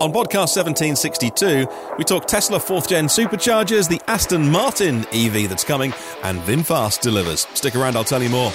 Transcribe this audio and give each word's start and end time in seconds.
On 0.00 0.12
podcast 0.12 0.54
1762, 0.54 1.66
we 1.98 2.04
talk 2.04 2.28
Tesla 2.28 2.60
4th 2.60 2.88
gen 2.88 3.06
superchargers, 3.06 3.88
the 3.88 4.00
Aston 4.06 4.48
Martin 4.48 5.04
EV 5.12 5.48
that's 5.48 5.64
coming, 5.64 5.92
and 6.22 6.38
VinFast 6.42 7.00
delivers. 7.00 7.48
Stick 7.54 7.74
around, 7.74 7.96
I'll 7.96 8.04
tell 8.04 8.22
you 8.22 8.28
more. 8.28 8.52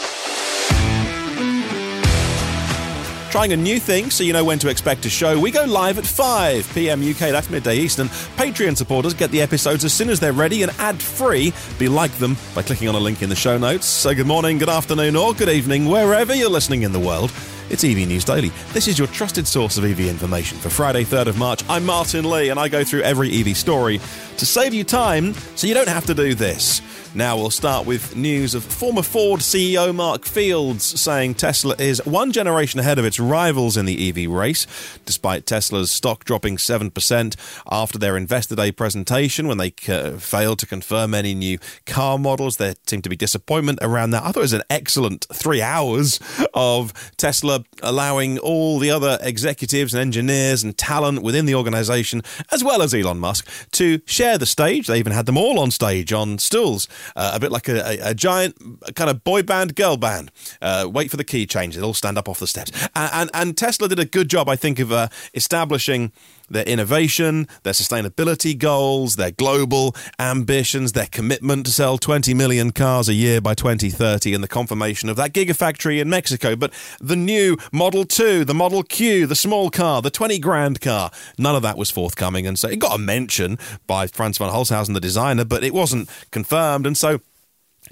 Trying 3.30 3.52
a 3.52 3.58
new 3.58 3.78
thing 3.78 4.10
so 4.10 4.24
you 4.24 4.32
know 4.32 4.46
when 4.46 4.58
to 4.60 4.70
expect 4.70 5.06
a 5.06 5.10
show, 5.10 5.38
we 5.38 5.52
go 5.52 5.66
live 5.66 5.98
at 5.98 6.06
5 6.06 6.74
pm 6.74 7.02
UK, 7.02 7.18
that's 7.18 7.50
midday 7.50 7.76
Eastern. 7.76 8.08
Patreon 8.38 8.78
supporters 8.78 9.14
get 9.14 9.30
the 9.32 9.42
episodes 9.42 9.84
as 9.84 9.92
soon 9.94 10.10
as 10.10 10.22
they're 10.22 10.32
ready 10.32 10.64
and 10.64 10.72
ad 10.78 11.02
free. 11.02 11.52
Be 11.78 11.90
like 11.90 12.14
them 12.20 12.38
by 12.56 12.62
clicking 12.62 12.88
on 12.88 12.96
a 12.96 13.00
link 13.00 13.22
in 13.22 13.28
the 13.28 13.36
show 13.36 13.58
notes. 13.58 13.86
So, 13.86 14.16
good 14.16 14.28
morning, 14.28 14.60
good 14.60 14.70
afternoon, 14.70 15.18
or 15.18 15.34
good 15.34 15.50
evening, 15.50 15.88
wherever 15.88 16.34
you're 16.34 16.50
listening 16.50 16.84
in 16.84 16.94
the 16.94 17.02
world. 17.02 17.34
It's 17.70 17.84
EV 17.84 18.08
News 18.08 18.26
Daily. 18.26 18.50
This 18.74 18.88
is 18.88 19.00
your 19.00 19.08
trusted 19.08 19.48
source 19.48 19.78
of 19.78 19.86
EV 19.86 20.02
information. 20.02 20.58
For 20.58 20.70
Friday, 20.70 21.04
3rd 21.04 21.28
of 21.28 21.38
March, 21.38 21.64
I'm 21.70 21.86
Martin 21.86 22.30
Lee, 22.30 22.50
and 22.50 22.60
I 22.60 22.68
go 22.68 22.84
through 22.84 23.02
every 23.02 23.34
EV 23.34 23.56
story 23.56 24.00
to 24.38 24.46
save 24.46 24.74
you 24.74 24.84
time 24.84 25.34
so 25.56 25.68
you 25.68 25.74
don't 25.74 25.88
have 25.88 26.06
to 26.08 26.14
do 26.14 26.36
this. 26.36 26.82
Now 27.16 27.38
we'll 27.38 27.52
start 27.52 27.86
with 27.86 28.16
news 28.16 28.56
of 28.56 28.64
former 28.64 29.04
Ford 29.04 29.42
CEO 29.42 29.94
Mark 29.94 30.26
Fields 30.26 31.00
saying 31.00 31.36
Tesla 31.36 31.76
is 31.78 32.04
one 32.08 32.32
generation 32.32 32.80
ahead 32.80 32.98
of 32.98 33.06
its 33.06 33.20
rivals 33.20 33.78
in 33.78 33.86
the 33.86 34.10
EV 34.10 34.32
race, 34.32 34.66
despite 35.06 35.46
Tesla's 35.46 35.92
stock 35.92 36.26
dropping 36.26 36.58
7% 36.58 37.36
after 37.70 38.00
their 38.00 38.18
Investor 38.18 38.56
Day 38.56 38.72
presentation 38.72 39.48
when 39.48 39.60
they 39.60 39.76
uh, 39.88 40.18
failed 40.18 40.58
to 40.60 40.66
confirm 40.66 41.14
any 41.14 41.36
new 41.36 41.60
car 41.86 42.18
models. 42.18 42.58
There 42.58 42.74
seemed 42.88 43.04
to 43.04 43.12
be 43.12 43.16
disappointment 43.16 43.78
around 43.84 44.10
that. 44.10 44.24
I 44.24 44.32
thought 44.32 44.38
it 44.38 44.40
was 44.40 44.54
an 44.54 44.64
excellent 44.72 45.28
three 45.32 45.62
hours 45.62 46.20
of 46.56 46.94
Tesla 47.18 47.53
allowing 47.82 48.40
all 48.40 48.80
the 48.80 48.90
other 48.92 49.18
executives 49.22 49.94
and 49.94 50.02
engineers 50.02 50.64
and 50.64 50.78
talent 50.78 51.22
within 51.22 51.46
the 51.46 51.56
organization, 51.56 52.22
as 52.52 52.64
well 52.64 52.82
as 52.82 52.94
Elon 52.94 53.20
Musk, 53.20 53.48
to 53.72 54.02
share 54.06 54.38
the 54.38 54.46
stage. 54.46 54.88
They 54.88 55.00
even 55.00 55.12
had 55.12 55.26
them 55.26 55.38
all 55.38 55.60
on 55.60 55.72
stage 55.72 56.14
on 56.14 56.38
stools 56.38 56.88
uh, 57.16 57.32
a 57.36 57.40
bit 57.40 57.52
like 57.52 57.68
a, 57.68 57.80
a, 57.82 58.10
a, 58.12 58.14
giant 58.14 58.56
kind 58.96 59.10
of 59.10 59.24
boy 59.24 59.44
band, 59.44 59.76
girl 59.76 59.98
band. 59.98 60.32
Uh, 60.62 60.90
wait 60.92 61.12
for 61.12 61.18
the 61.18 61.24
key 61.24 61.46
change; 61.46 61.76
they'll 61.76 61.86
all 61.86 61.94
stand 61.94 62.18
up 62.18 62.30
off 62.30 62.40
the 62.40 62.48
steps. 62.48 62.72
And, 62.96 63.10
and, 63.14 63.30
and 63.34 63.58
Tesla 63.58 63.88
did 63.90 64.00
a 64.00 64.06
good 64.06 64.30
job, 64.30 64.48
I 64.48 64.56
think, 64.56 64.80
of 64.80 64.92
uh, 64.92 65.08
establishing 65.34 66.12
their 66.50 66.64
innovation, 66.64 67.48
their 67.64 67.74
sustainability 67.74 68.58
goals, 68.58 69.16
their 69.16 69.32
global 69.32 69.96
ambitions, 70.20 70.92
their 70.92 71.08
commitment 71.08 71.66
to 71.66 71.72
sell 71.72 71.98
20 71.98 72.34
million 72.34 72.72
cars 72.72 73.10
a 73.10 73.14
year 73.14 73.42
by 73.42 73.54
2030, 73.54 74.34
and 74.34 74.44
the 74.44 74.48
confirmation 74.48 75.10
of 75.10 75.16
that 75.16 75.34
gigafactory 75.34 76.00
in 76.00 76.10
Mexico. 76.10 76.56
But 76.56 76.74
the 77.00 77.16
new 77.16 77.58
Model 77.72 78.06
2, 78.06 78.46
the 78.46 78.54
Model 78.54 78.84
Q, 78.84 79.28
the 79.28 79.36
small 79.36 79.70
car, 79.70 80.02
the 80.02 80.12
20 80.12 80.40
grand 80.40 80.82
car, 80.82 81.12
none 81.38 81.56
of 81.56 81.62
that 81.64 81.78
was 81.78 81.92
forthcoming. 81.92 82.48
And 82.48 82.58
so 82.58 82.68
it 82.68 82.80
got 82.80 82.96
a 82.96 83.00
mention 83.00 83.58
by 83.88 84.08
Franz 84.08 84.38
von 84.38 84.52
Holzhausen, 84.52 84.94
the 84.94 85.00
designer, 85.00 85.46
but 85.46 85.64
it 85.64 85.74
wasn't 85.74 86.10
confirmed. 86.32 86.86
And 86.86 86.98
so 86.98 87.20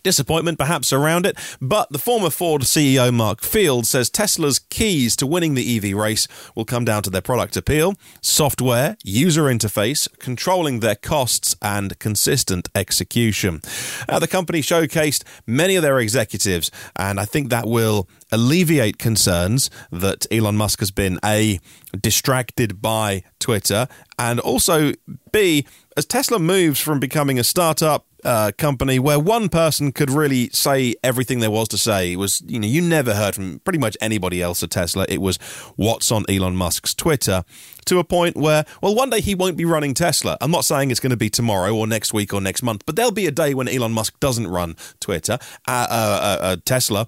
Disappointment 0.03 0.57
perhaps 0.57 0.91
around 0.91 1.25
it, 1.25 1.37
but 1.61 1.89
the 1.91 1.99
former 1.99 2.29
Ford 2.29 2.63
CEO 2.63 3.13
Mark 3.13 3.41
Field 3.41 3.85
says 3.85 4.09
Tesla's 4.09 4.59
keys 4.59 5.15
to 5.17 5.27
winning 5.27 5.53
the 5.53 5.77
EV 5.77 5.95
race 5.95 6.27
will 6.55 6.65
come 6.65 6.83
down 6.85 7.03
to 7.03 7.09
their 7.09 7.21
product 7.21 7.55
appeal, 7.55 7.93
software, 8.21 8.97
user 9.03 9.43
interface, 9.43 10.07
controlling 10.17 10.79
their 10.79 10.95
costs, 10.95 11.55
and 11.61 11.99
consistent 11.99 12.67
execution. 12.73 13.61
Uh, 14.09 14.17
the 14.17 14.27
company 14.27 14.61
showcased 14.61 15.23
many 15.45 15.75
of 15.75 15.83
their 15.83 15.99
executives, 15.99 16.71
and 16.95 17.19
I 17.19 17.25
think 17.25 17.49
that 17.49 17.67
will 17.67 18.07
alleviate 18.31 18.97
concerns 18.97 19.69
that 19.91 20.25
Elon 20.31 20.55
Musk 20.55 20.79
has 20.79 20.91
been 20.91 21.19
A, 21.23 21.59
distracted 21.99 22.81
by 22.81 23.23
Twitter, 23.39 23.87
and 24.17 24.39
also 24.39 24.93
B, 25.31 25.65
as 25.97 26.05
Tesla 26.05 26.39
moves 26.39 26.79
from 26.79 26.99
becoming 26.99 27.37
a 27.39 27.43
startup 27.43 28.05
uh, 28.23 28.51
company 28.57 28.99
where 28.99 29.19
one 29.19 29.49
person 29.49 29.91
could 29.91 30.09
really 30.09 30.49
say 30.49 30.93
everything 31.03 31.39
there 31.39 31.51
was 31.51 31.67
to 31.69 31.77
say. 31.77 32.13
It 32.13 32.17
was 32.17 32.41
you 32.45 32.59
know 32.59 32.67
you 32.67 32.81
never 32.81 33.15
heard 33.15 33.35
from 33.35 33.59
pretty 33.59 33.79
much 33.79 33.97
anybody 34.01 34.41
else 34.41 34.61
at 34.63 34.71
Tesla. 34.71 35.05
It 35.09 35.21
was 35.21 35.37
what's 35.75 36.11
on 36.11 36.25
Elon 36.29 36.55
Musk's 36.55 36.93
Twitter 36.93 37.43
to 37.85 37.99
a 37.99 38.03
point 38.03 38.35
where 38.35 38.65
well 38.81 38.95
one 38.95 39.09
day 39.09 39.21
he 39.21 39.35
won't 39.35 39.57
be 39.57 39.65
running 39.65 39.93
Tesla. 39.93 40.37
I'm 40.41 40.51
not 40.51 40.65
saying 40.65 40.91
it's 40.91 40.99
going 40.99 41.11
to 41.11 41.17
be 41.17 41.29
tomorrow 41.29 41.75
or 41.75 41.87
next 41.87 42.13
week 42.13 42.33
or 42.33 42.41
next 42.41 42.63
month, 42.63 42.83
but 42.85 42.95
there'll 42.95 43.11
be 43.11 43.27
a 43.27 43.31
day 43.31 43.53
when 43.53 43.67
Elon 43.67 43.91
Musk 43.91 44.19
doesn't 44.19 44.47
run 44.47 44.75
Twitter, 44.99 45.37
uh, 45.67 45.87
uh, 45.89 45.93
uh, 45.93 46.37
uh 46.43 46.57
Tesla, 46.63 47.07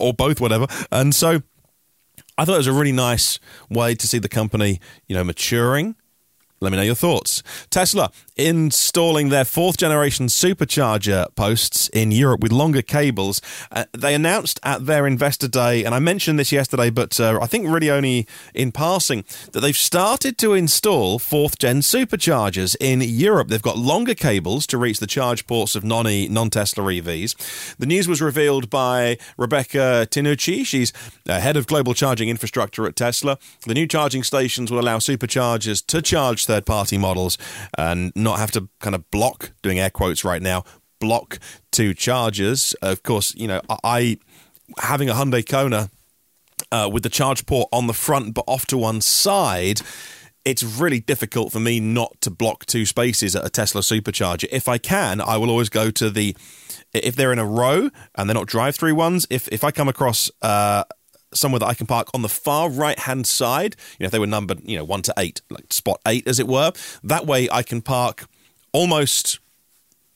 or 0.00 0.12
both, 0.14 0.40
whatever. 0.40 0.66
And 0.90 1.14
so. 1.14 1.42
I 2.38 2.46
thought 2.46 2.54
it 2.54 2.58
was 2.58 2.66
a 2.66 2.72
really 2.72 2.92
nice 2.92 3.38
way 3.68 3.94
to 3.94 4.08
see 4.08 4.18
the 4.18 4.28
company, 4.28 4.80
you 5.06 5.14
know, 5.14 5.22
maturing, 5.22 5.96
let 6.62 6.70
me 6.70 6.76
know 6.76 6.84
your 6.84 6.94
thoughts. 6.94 7.42
Tesla 7.70 8.10
installing 8.36 9.28
their 9.28 9.44
fourth 9.44 9.76
generation 9.76 10.26
supercharger 10.26 11.34
posts 11.34 11.88
in 11.88 12.10
Europe 12.10 12.40
with 12.40 12.52
longer 12.52 12.80
cables. 12.80 13.42
Uh, 13.70 13.84
they 13.92 14.14
announced 14.14 14.58
at 14.62 14.86
their 14.86 15.06
investor 15.06 15.48
day, 15.48 15.84
and 15.84 15.94
I 15.94 15.98
mentioned 15.98 16.38
this 16.38 16.52
yesterday, 16.52 16.88
but 16.88 17.18
uh, 17.20 17.38
I 17.42 17.46
think 17.46 17.66
really 17.68 17.90
only 17.90 18.26
in 18.54 18.72
passing, 18.72 19.24
that 19.52 19.60
they've 19.60 19.76
started 19.76 20.38
to 20.38 20.54
install 20.54 21.18
fourth 21.18 21.58
gen 21.58 21.80
superchargers 21.80 22.76
in 22.80 23.00
Europe. 23.00 23.48
They've 23.48 23.60
got 23.60 23.76
longer 23.76 24.14
cables 24.14 24.66
to 24.68 24.78
reach 24.78 24.98
the 24.98 25.06
charge 25.06 25.46
ports 25.46 25.74
of 25.74 25.84
non 25.84 26.04
Tesla 26.04 26.84
EVs. 26.84 27.76
The 27.76 27.86
news 27.86 28.08
was 28.08 28.22
revealed 28.22 28.70
by 28.70 29.18
Rebecca 29.36 30.06
Tinucci. 30.10 30.64
She's 30.64 30.92
uh, 31.28 31.40
head 31.40 31.56
of 31.56 31.66
global 31.66 31.92
charging 31.92 32.28
infrastructure 32.28 32.86
at 32.86 32.96
Tesla. 32.96 33.38
The 33.66 33.74
new 33.74 33.86
charging 33.86 34.22
stations 34.22 34.70
will 34.70 34.80
allow 34.80 34.98
superchargers 34.98 35.84
to 35.86 36.00
charge 36.00 36.46
third 36.52 36.66
party 36.66 36.98
models 36.98 37.38
and 37.78 38.12
not 38.14 38.38
have 38.38 38.50
to 38.52 38.68
kind 38.80 38.94
of 38.94 39.10
block, 39.10 39.52
doing 39.62 39.78
air 39.78 39.90
quotes 39.90 40.24
right 40.24 40.42
now, 40.42 40.64
block 41.00 41.38
two 41.70 41.94
chargers. 41.94 42.74
Of 42.82 43.02
course, 43.02 43.34
you 43.34 43.48
know, 43.48 43.62
I 43.82 44.18
having 44.78 45.08
a 45.08 45.14
Hyundai 45.14 45.48
Kona 45.48 45.90
uh, 46.70 46.90
with 46.92 47.02
the 47.02 47.08
charge 47.08 47.46
port 47.46 47.68
on 47.72 47.86
the 47.86 47.92
front 47.92 48.34
but 48.34 48.44
off 48.46 48.66
to 48.66 48.78
one 48.78 49.00
side 49.00 49.80
it's 50.44 50.62
really 50.62 51.00
difficult 51.00 51.52
for 51.52 51.60
me 51.60 51.78
not 51.78 52.20
to 52.20 52.30
block 52.30 52.66
two 52.66 52.84
spaces 52.84 53.36
at 53.36 53.44
a 53.44 53.48
Tesla 53.48 53.80
supercharger. 53.80 54.48
If 54.50 54.66
I 54.66 54.76
can, 54.76 55.20
I 55.20 55.36
will 55.36 55.50
always 55.50 55.68
go 55.68 55.90
to 55.92 56.10
the 56.10 56.36
if 56.92 57.14
they're 57.14 57.32
in 57.32 57.38
a 57.38 57.46
row 57.46 57.90
and 58.16 58.28
they're 58.28 58.34
not 58.34 58.48
drive-through 58.48 58.94
ones. 58.96 59.24
If 59.30 59.48
if 59.52 59.62
I 59.62 59.70
come 59.70 59.88
across 59.88 60.30
uh, 60.42 60.82
somewhere 61.34 61.60
that 61.60 61.66
I 61.66 61.74
can 61.74 61.86
park 61.86 62.08
on 62.14 62.22
the 62.22 62.28
far 62.28 62.70
right 62.70 62.98
hand 62.98 63.26
side. 63.26 63.76
You 63.98 64.04
know, 64.04 64.06
if 64.06 64.12
they 64.12 64.18
were 64.18 64.26
numbered, 64.26 64.60
you 64.64 64.76
know, 64.76 64.84
one 64.84 65.02
to 65.02 65.14
eight, 65.16 65.42
like 65.50 65.72
spot 65.72 66.00
eight, 66.06 66.26
as 66.26 66.38
it 66.38 66.46
were. 66.46 66.72
That 67.02 67.26
way 67.26 67.48
I 67.50 67.62
can 67.62 67.82
park 67.82 68.26
almost 68.72 69.38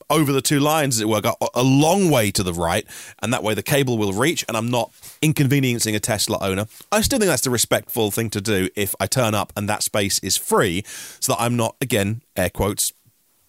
over 0.09 0.31
the 0.31 0.41
two 0.41 0.59
lines, 0.59 0.95
as 0.95 1.01
it 1.01 1.09
were, 1.09 1.21
a 1.53 1.63
long 1.63 2.09
way 2.09 2.31
to 2.31 2.41
the 2.41 2.53
right, 2.53 2.87
and 3.21 3.33
that 3.33 3.43
way 3.43 3.53
the 3.53 3.61
cable 3.61 3.97
will 3.97 4.13
reach, 4.13 4.45
and 4.47 4.55
I'm 4.55 4.71
not 4.71 4.91
inconveniencing 5.21 5.95
a 5.95 5.99
Tesla 5.99 6.37
owner. 6.39 6.67
I 6.91 7.01
still 7.01 7.19
think 7.19 7.27
that's 7.27 7.43
the 7.43 7.49
respectful 7.49 8.09
thing 8.09 8.29
to 8.29 8.39
do 8.39 8.69
if 8.75 8.95
I 9.01 9.07
turn 9.07 9.35
up 9.35 9.51
and 9.57 9.67
that 9.67 9.83
space 9.83 10.19
is 10.19 10.37
free, 10.37 10.83
so 11.19 11.33
that 11.33 11.41
I'm 11.41 11.57
not, 11.57 11.75
again, 11.81 12.21
air 12.37 12.49
quotes, 12.49 12.93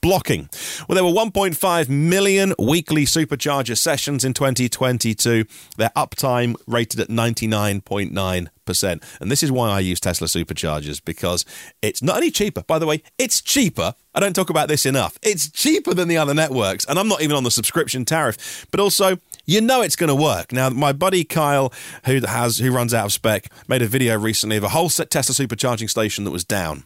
blocking. 0.00 0.48
Well, 0.88 0.94
there 0.94 1.04
were 1.04 1.10
1.5 1.10 1.88
million 1.88 2.54
weekly 2.58 3.04
supercharger 3.04 3.76
sessions 3.76 4.24
in 4.24 4.34
2022. 4.34 5.44
Their 5.76 5.90
uptime 5.90 6.54
rated 6.66 7.00
at 7.00 7.08
99.9%. 7.08 9.02
And 9.20 9.30
this 9.30 9.42
is 9.42 9.50
why 9.50 9.70
I 9.70 9.80
use 9.80 10.00
Tesla 10.00 10.26
superchargers 10.26 11.02
because 11.04 11.44
it's 11.82 12.02
not 12.02 12.16
only 12.16 12.30
cheaper, 12.30 12.62
by 12.62 12.78
the 12.78 12.86
way, 12.86 13.02
it's 13.18 13.40
cheaper. 13.40 13.94
I 14.14 14.20
don't 14.20 14.34
talk 14.34 14.50
about 14.50 14.68
this 14.68 14.84
enough. 14.84 15.18
It's 15.22 15.50
cheaper 15.50 15.94
than 15.94 16.08
the 16.08 16.16
other 16.16 16.34
networks, 16.34 16.84
and 16.86 16.98
I'm 16.98 17.08
not 17.08 17.22
even 17.22 17.36
on 17.36 17.44
the 17.44 17.50
subscription 17.50 18.04
tariff, 18.04 18.66
but 18.70 18.80
also 18.80 19.18
you 19.46 19.60
know 19.60 19.80
it's 19.80 19.96
going 19.96 20.08
to 20.08 20.14
work. 20.14 20.52
Now, 20.52 20.70
my 20.70 20.92
buddy 20.92 21.24
Kyle, 21.24 21.72
who 22.04 22.20
has 22.26 22.58
who 22.58 22.72
runs 22.72 22.92
out 22.92 23.06
of 23.06 23.12
spec, 23.12 23.48
made 23.68 23.80
a 23.80 23.86
video 23.86 24.18
recently 24.18 24.56
of 24.56 24.64
a 24.64 24.70
whole 24.70 24.88
set 24.88 25.10
Tesla 25.10 25.34
supercharging 25.34 25.88
station 25.88 26.24
that 26.24 26.32
was 26.32 26.44
down. 26.44 26.84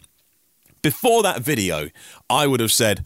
Before 0.83 1.23
that 1.23 1.41
video, 1.41 1.89
I 2.29 2.47
would 2.47 2.61
have 2.61 2.73
said 2.73 3.05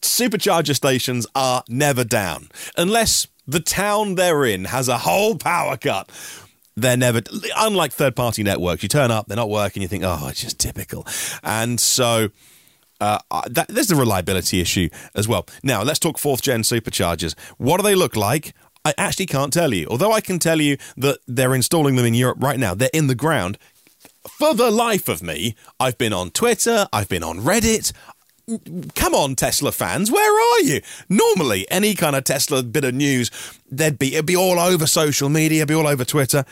supercharger 0.00 0.74
stations 0.74 1.26
are 1.34 1.64
never 1.68 2.04
down 2.04 2.50
unless 2.76 3.26
the 3.46 3.60
town 3.60 4.14
they're 4.14 4.44
in 4.44 4.66
has 4.66 4.88
a 4.88 4.98
whole 4.98 5.36
power 5.36 5.76
cut. 5.76 6.10
They're 6.76 6.96
never, 6.96 7.20
unlike 7.56 7.92
third 7.92 8.16
party 8.16 8.42
networks, 8.42 8.82
you 8.82 8.88
turn 8.88 9.10
up, 9.10 9.26
they're 9.26 9.36
not 9.36 9.50
working, 9.50 9.82
you 9.82 9.88
think, 9.88 10.02
oh, 10.04 10.28
it's 10.28 10.40
just 10.40 10.58
typical. 10.58 11.06
And 11.42 11.78
so 11.78 12.30
uh, 13.00 13.18
that, 13.48 13.68
there's 13.68 13.90
a 13.90 13.96
reliability 13.96 14.60
issue 14.60 14.88
as 15.14 15.28
well. 15.28 15.46
Now, 15.62 15.82
let's 15.82 15.98
talk 15.98 16.18
fourth 16.18 16.42
gen 16.42 16.62
superchargers. 16.62 17.38
What 17.58 17.76
do 17.76 17.84
they 17.84 17.94
look 17.94 18.16
like? 18.16 18.54
I 18.84 18.92
actually 18.98 19.26
can't 19.26 19.52
tell 19.52 19.72
you. 19.72 19.86
Although 19.88 20.12
I 20.12 20.20
can 20.20 20.38
tell 20.38 20.60
you 20.60 20.76
that 20.96 21.18
they're 21.26 21.54
installing 21.54 21.96
them 21.96 22.06
in 22.06 22.14
Europe 22.14 22.38
right 22.40 22.58
now, 22.58 22.74
they're 22.74 22.90
in 22.92 23.06
the 23.06 23.14
ground 23.14 23.56
for 24.28 24.54
the 24.54 24.70
life 24.70 25.08
of 25.08 25.22
me, 25.22 25.54
I've 25.78 25.98
been 25.98 26.12
on 26.12 26.30
Twitter, 26.30 26.86
I've 26.92 27.08
been 27.08 27.22
on 27.22 27.40
Reddit. 27.40 27.92
Come 28.94 29.14
on, 29.14 29.36
Tesla 29.36 29.72
fans, 29.72 30.10
where 30.10 30.54
are 30.54 30.60
you? 30.60 30.80
Normally, 31.08 31.66
any 31.70 31.94
kind 31.94 32.14
of 32.14 32.24
Tesla 32.24 32.62
bit 32.62 32.84
of 32.84 32.94
news, 32.94 33.30
there'd 33.70 33.98
be 33.98 34.14
it'd 34.14 34.26
be 34.26 34.36
all 34.36 34.58
over 34.58 34.86
social 34.86 35.28
media, 35.28 35.60
it'd 35.60 35.68
be 35.68 35.74
all 35.74 35.86
over 35.86 36.04
Twitter. 36.04 36.44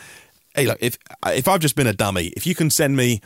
Hey, 0.55 0.65
look, 0.65 0.79
if 0.81 0.97
if 1.27 1.47
I've 1.47 1.59
just 1.59 1.75
been 1.75 1.87
a 1.87 1.93
dummy, 1.93 2.27
if 2.35 2.47
you 2.47 2.55
can 2.55 2.69
send 2.69 2.95
me 2.95 3.21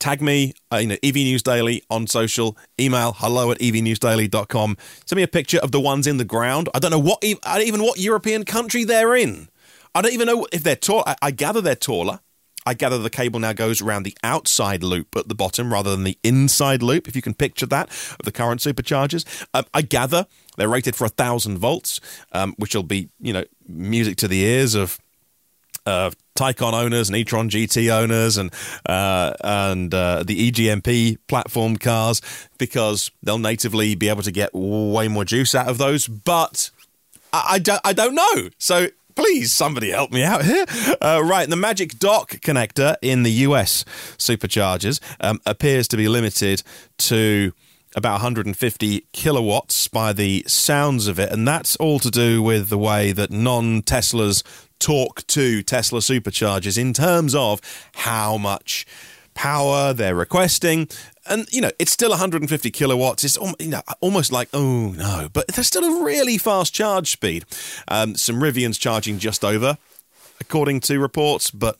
tag 0.00 0.20
me, 0.20 0.54
uh, 0.72 0.78
you 0.78 0.88
know, 0.88 0.96
EV 1.02 1.14
News 1.16 1.42
Daily 1.42 1.82
on 1.88 2.06
social, 2.08 2.56
email 2.80 3.12
hello 3.16 3.52
at 3.52 3.58
evnewsdaily.com. 3.60 4.76
Send 5.06 5.16
me 5.16 5.22
a 5.22 5.28
picture 5.28 5.58
of 5.58 5.70
the 5.70 5.80
ones 5.80 6.06
in 6.06 6.16
the 6.16 6.24
ground. 6.24 6.68
I 6.74 6.80
don't 6.80 6.90
know 6.90 6.98
what, 6.98 7.22
even 7.22 7.82
what 7.82 7.98
European 7.98 8.44
country 8.44 8.82
they're 8.84 9.14
in. 9.14 9.48
I 9.94 10.02
don't 10.02 10.12
even 10.12 10.26
know 10.26 10.46
if 10.52 10.62
they're 10.62 10.76
tall. 10.76 11.04
I, 11.06 11.16
I 11.22 11.30
gather 11.30 11.60
they're 11.60 11.76
taller. 11.76 12.20
I 12.66 12.74
gather 12.74 12.98
the 12.98 13.10
cable 13.10 13.40
now 13.40 13.52
goes 13.52 13.80
around 13.80 14.02
the 14.02 14.16
outside 14.22 14.82
loop 14.82 15.16
at 15.16 15.28
the 15.28 15.34
bottom 15.34 15.72
rather 15.72 15.90
than 15.90 16.04
the 16.04 16.18
inside 16.22 16.82
loop, 16.82 17.08
if 17.08 17.16
you 17.16 17.22
can 17.22 17.34
picture 17.34 17.66
that, 17.66 17.88
of 17.88 18.24
the 18.24 18.32
current 18.32 18.60
superchargers. 18.60 19.24
Um, 19.54 19.64
I 19.72 19.82
gather 19.82 20.26
they're 20.56 20.68
rated 20.68 20.94
for 20.94 21.04
1,000 21.04 21.58
volts, 21.58 22.00
um, 22.32 22.54
which 22.58 22.74
will 22.74 22.82
be, 22.82 23.08
you 23.20 23.32
know, 23.32 23.44
music 23.66 24.16
to 24.18 24.28
the 24.28 24.40
ears 24.40 24.74
of 24.74 24.98
uh, 25.86 26.10
Taycan 26.36 26.72
owners 26.72 27.08
and 27.08 27.16
e-tron 27.16 27.48
GT 27.50 27.90
owners 27.90 28.36
and 28.36 28.52
uh, 28.86 29.32
and 29.42 29.92
uh, 29.92 30.22
the 30.22 30.50
EGMP 30.50 31.18
platform 31.28 31.76
cars 31.76 32.20
because 32.58 33.10
they'll 33.22 33.38
natively 33.38 33.94
be 33.94 34.08
able 34.08 34.22
to 34.22 34.32
get 34.32 34.50
way 34.52 35.08
more 35.08 35.24
juice 35.24 35.54
out 35.54 35.68
of 35.68 35.78
those. 35.78 36.06
But 36.06 36.70
I, 37.32 37.46
I, 37.52 37.58
don't, 37.58 37.80
I 37.84 37.92
don't 37.92 38.14
know. 38.14 38.50
So 38.58 38.88
please 39.14 39.52
somebody 39.52 39.90
help 39.90 40.12
me 40.12 40.22
out 40.22 40.44
here 40.44 40.64
uh, 41.00 41.20
right 41.24 41.48
the 41.48 41.56
magic 41.56 41.98
dock 41.98 42.30
connector 42.40 42.96
in 43.02 43.22
the 43.22 43.32
us 43.32 43.84
superchargers 44.16 45.00
um, 45.20 45.40
appears 45.46 45.88
to 45.88 45.96
be 45.96 46.08
limited 46.08 46.62
to 46.98 47.52
about 47.96 48.12
150 48.12 49.06
kilowatts 49.12 49.88
by 49.88 50.12
the 50.12 50.44
sounds 50.46 51.08
of 51.08 51.18
it 51.18 51.30
and 51.30 51.46
that's 51.46 51.76
all 51.76 51.98
to 51.98 52.10
do 52.10 52.42
with 52.42 52.68
the 52.68 52.78
way 52.78 53.12
that 53.12 53.30
non-teslas 53.30 54.42
talk 54.80 55.26
to 55.28 55.62
Tesla 55.62 56.00
superchargers 56.00 56.76
in 56.76 56.92
terms 56.92 57.34
of 57.34 57.60
how 57.94 58.36
much 58.36 58.86
power 59.34 59.92
they're 59.92 60.14
requesting. 60.14 60.88
And, 61.30 61.46
you 61.52 61.60
know, 61.60 61.70
it's 61.78 61.92
still 61.92 62.10
150 62.10 62.70
kilowatts. 62.72 63.22
It's 63.24 63.38
you 63.60 63.68
know, 63.68 63.82
almost 64.00 64.32
like, 64.32 64.48
oh 64.52 64.88
no, 64.90 65.28
but 65.32 65.46
there's 65.48 65.68
still 65.68 65.84
a 65.84 66.04
really 66.04 66.36
fast 66.38 66.74
charge 66.74 67.10
speed. 67.10 67.44
Um, 67.86 68.16
some 68.16 68.36
Rivian's 68.40 68.76
charging 68.76 69.18
just 69.20 69.44
over, 69.44 69.78
according 70.40 70.80
to 70.80 70.98
reports, 70.98 71.52
but 71.52 71.78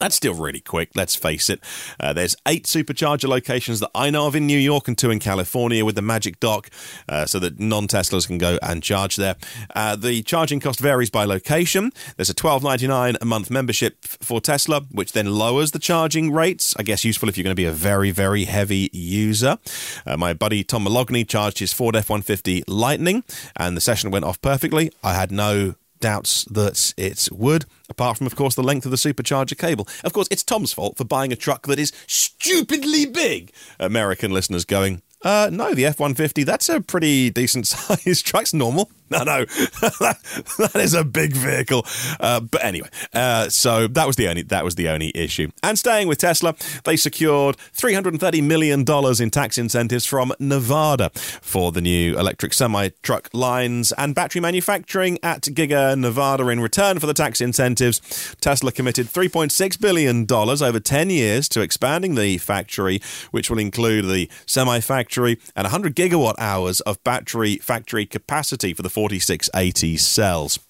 that's 0.00 0.16
still 0.16 0.34
really 0.34 0.60
quick, 0.60 0.90
let's 0.94 1.14
face 1.14 1.50
it. 1.50 1.60
Uh, 2.00 2.12
there's 2.12 2.36
eight 2.46 2.64
supercharger 2.64 3.28
locations 3.28 3.80
that 3.80 3.90
I 3.94 4.10
know 4.10 4.26
of 4.26 4.34
in 4.34 4.46
New 4.46 4.58
York 4.58 4.88
and 4.88 4.96
two 4.96 5.10
in 5.10 5.18
California 5.18 5.84
with 5.84 5.94
the 5.94 6.02
Magic 6.02 6.40
Dock, 6.40 6.70
uh, 7.08 7.26
so 7.26 7.38
that 7.38 7.58
non 7.58 7.88
Teslas 7.88 8.26
can 8.26 8.38
go 8.38 8.58
and 8.62 8.82
charge 8.82 9.16
there. 9.16 9.36
Uh, 9.74 9.96
the 9.96 10.22
charging 10.22 10.60
cost 10.60 10.80
varies 10.80 11.10
by 11.10 11.24
location. 11.24 11.92
There's 12.16 12.30
a 12.30 12.34
$12.99 12.34 13.16
a 13.20 13.24
month 13.24 13.50
membership 13.50 14.04
for 14.04 14.40
Tesla, 14.40 14.82
which 14.90 15.12
then 15.12 15.26
lowers 15.26 15.72
the 15.72 15.78
charging 15.78 16.32
rates. 16.32 16.74
I 16.78 16.82
guess 16.82 17.04
useful 17.04 17.28
if 17.28 17.36
you're 17.36 17.44
going 17.44 17.54
to 17.56 17.60
be 17.60 17.66
a 17.66 17.72
very, 17.72 18.10
very 18.10 18.44
heavy 18.44 18.90
user. 18.92 19.58
Uh, 20.06 20.16
my 20.16 20.32
buddy 20.32 20.64
Tom 20.64 20.84
Moloughney 20.86 21.28
charged 21.28 21.58
his 21.58 21.72
Ford 21.72 21.96
F 21.96 22.08
150 22.08 22.64
Lightning, 22.66 23.24
and 23.56 23.76
the 23.76 23.80
session 23.80 24.10
went 24.10 24.24
off 24.24 24.40
perfectly. 24.40 24.90
I 25.02 25.14
had 25.14 25.30
no 25.30 25.74
doubts 26.02 26.44
that 26.44 26.92
it 26.98 27.28
would, 27.32 27.64
apart 27.88 28.18
from, 28.18 28.26
of 28.26 28.36
course, 28.36 28.54
the 28.54 28.62
length 28.62 28.84
of 28.84 28.90
the 28.90 28.98
supercharger 28.98 29.56
cable. 29.56 29.88
Of 30.04 30.12
course, 30.12 30.28
it's 30.30 30.42
Tom's 30.42 30.74
fault 30.74 30.98
for 30.98 31.04
buying 31.04 31.32
a 31.32 31.36
truck 31.36 31.66
that 31.68 31.78
is 31.78 31.92
stupidly 32.06 33.06
big. 33.06 33.52
American 33.80 34.30
listeners 34.30 34.66
going, 34.66 35.00
uh, 35.22 35.48
no, 35.50 35.72
the 35.72 35.86
F 35.86 35.98
150, 36.00 36.44
that's 36.44 36.68
a 36.68 36.80
pretty 36.80 37.30
decent 37.30 37.66
sized 37.68 38.26
truck. 38.26 38.42
It's 38.42 38.52
normal. 38.52 38.90
No, 39.22 39.24
no, 39.24 39.44
that, 40.00 40.70
is 40.76 40.94
a 40.94 41.04
big 41.04 41.34
vehicle. 41.34 41.84
Uh, 42.18 42.40
but 42.40 42.64
anyway, 42.64 42.88
uh, 43.12 43.50
so 43.50 43.86
that 43.88 44.06
was 44.06 44.16
the 44.16 44.26
only 44.26 44.40
that 44.42 44.64
was 44.64 44.74
the 44.76 44.88
only 44.88 45.12
issue. 45.14 45.50
And 45.62 45.78
staying 45.78 46.08
with 46.08 46.16
Tesla, 46.16 46.54
they 46.84 46.96
secured 46.96 47.56
330 47.74 48.40
million 48.40 48.84
dollars 48.84 49.20
in 49.20 49.30
tax 49.30 49.58
incentives 49.58 50.06
from 50.06 50.32
Nevada 50.38 51.10
for 51.14 51.72
the 51.72 51.82
new 51.82 52.18
electric 52.18 52.54
semi 52.54 52.88
truck 53.02 53.28
lines 53.34 53.92
and 53.92 54.14
battery 54.14 54.40
manufacturing 54.40 55.18
at 55.22 55.42
Giga 55.42 55.98
Nevada. 55.98 56.48
In 56.48 56.60
return 56.60 56.98
for 56.98 57.06
the 57.06 57.14
tax 57.14 57.42
incentives, 57.42 58.34
Tesla 58.40 58.72
committed 58.72 59.08
3.6 59.08 59.78
billion 59.80 60.24
dollars 60.24 60.62
over 60.62 60.80
10 60.80 61.10
years 61.10 61.50
to 61.50 61.60
expanding 61.60 62.14
the 62.14 62.38
factory, 62.38 63.00
which 63.30 63.50
will 63.50 63.58
include 63.58 64.06
the 64.06 64.30
semi 64.46 64.80
factory 64.80 65.38
and 65.54 65.66
100 65.66 65.94
gigawatt 65.94 66.34
hours 66.38 66.80
of 66.80 67.02
battery 67.04 67.56
factory 67.56 68.06
capacity 68.06 68.72
for 68.72 68.82
the 68.82 68.88
4680 69.02 69.96
cells. 69.96 70.60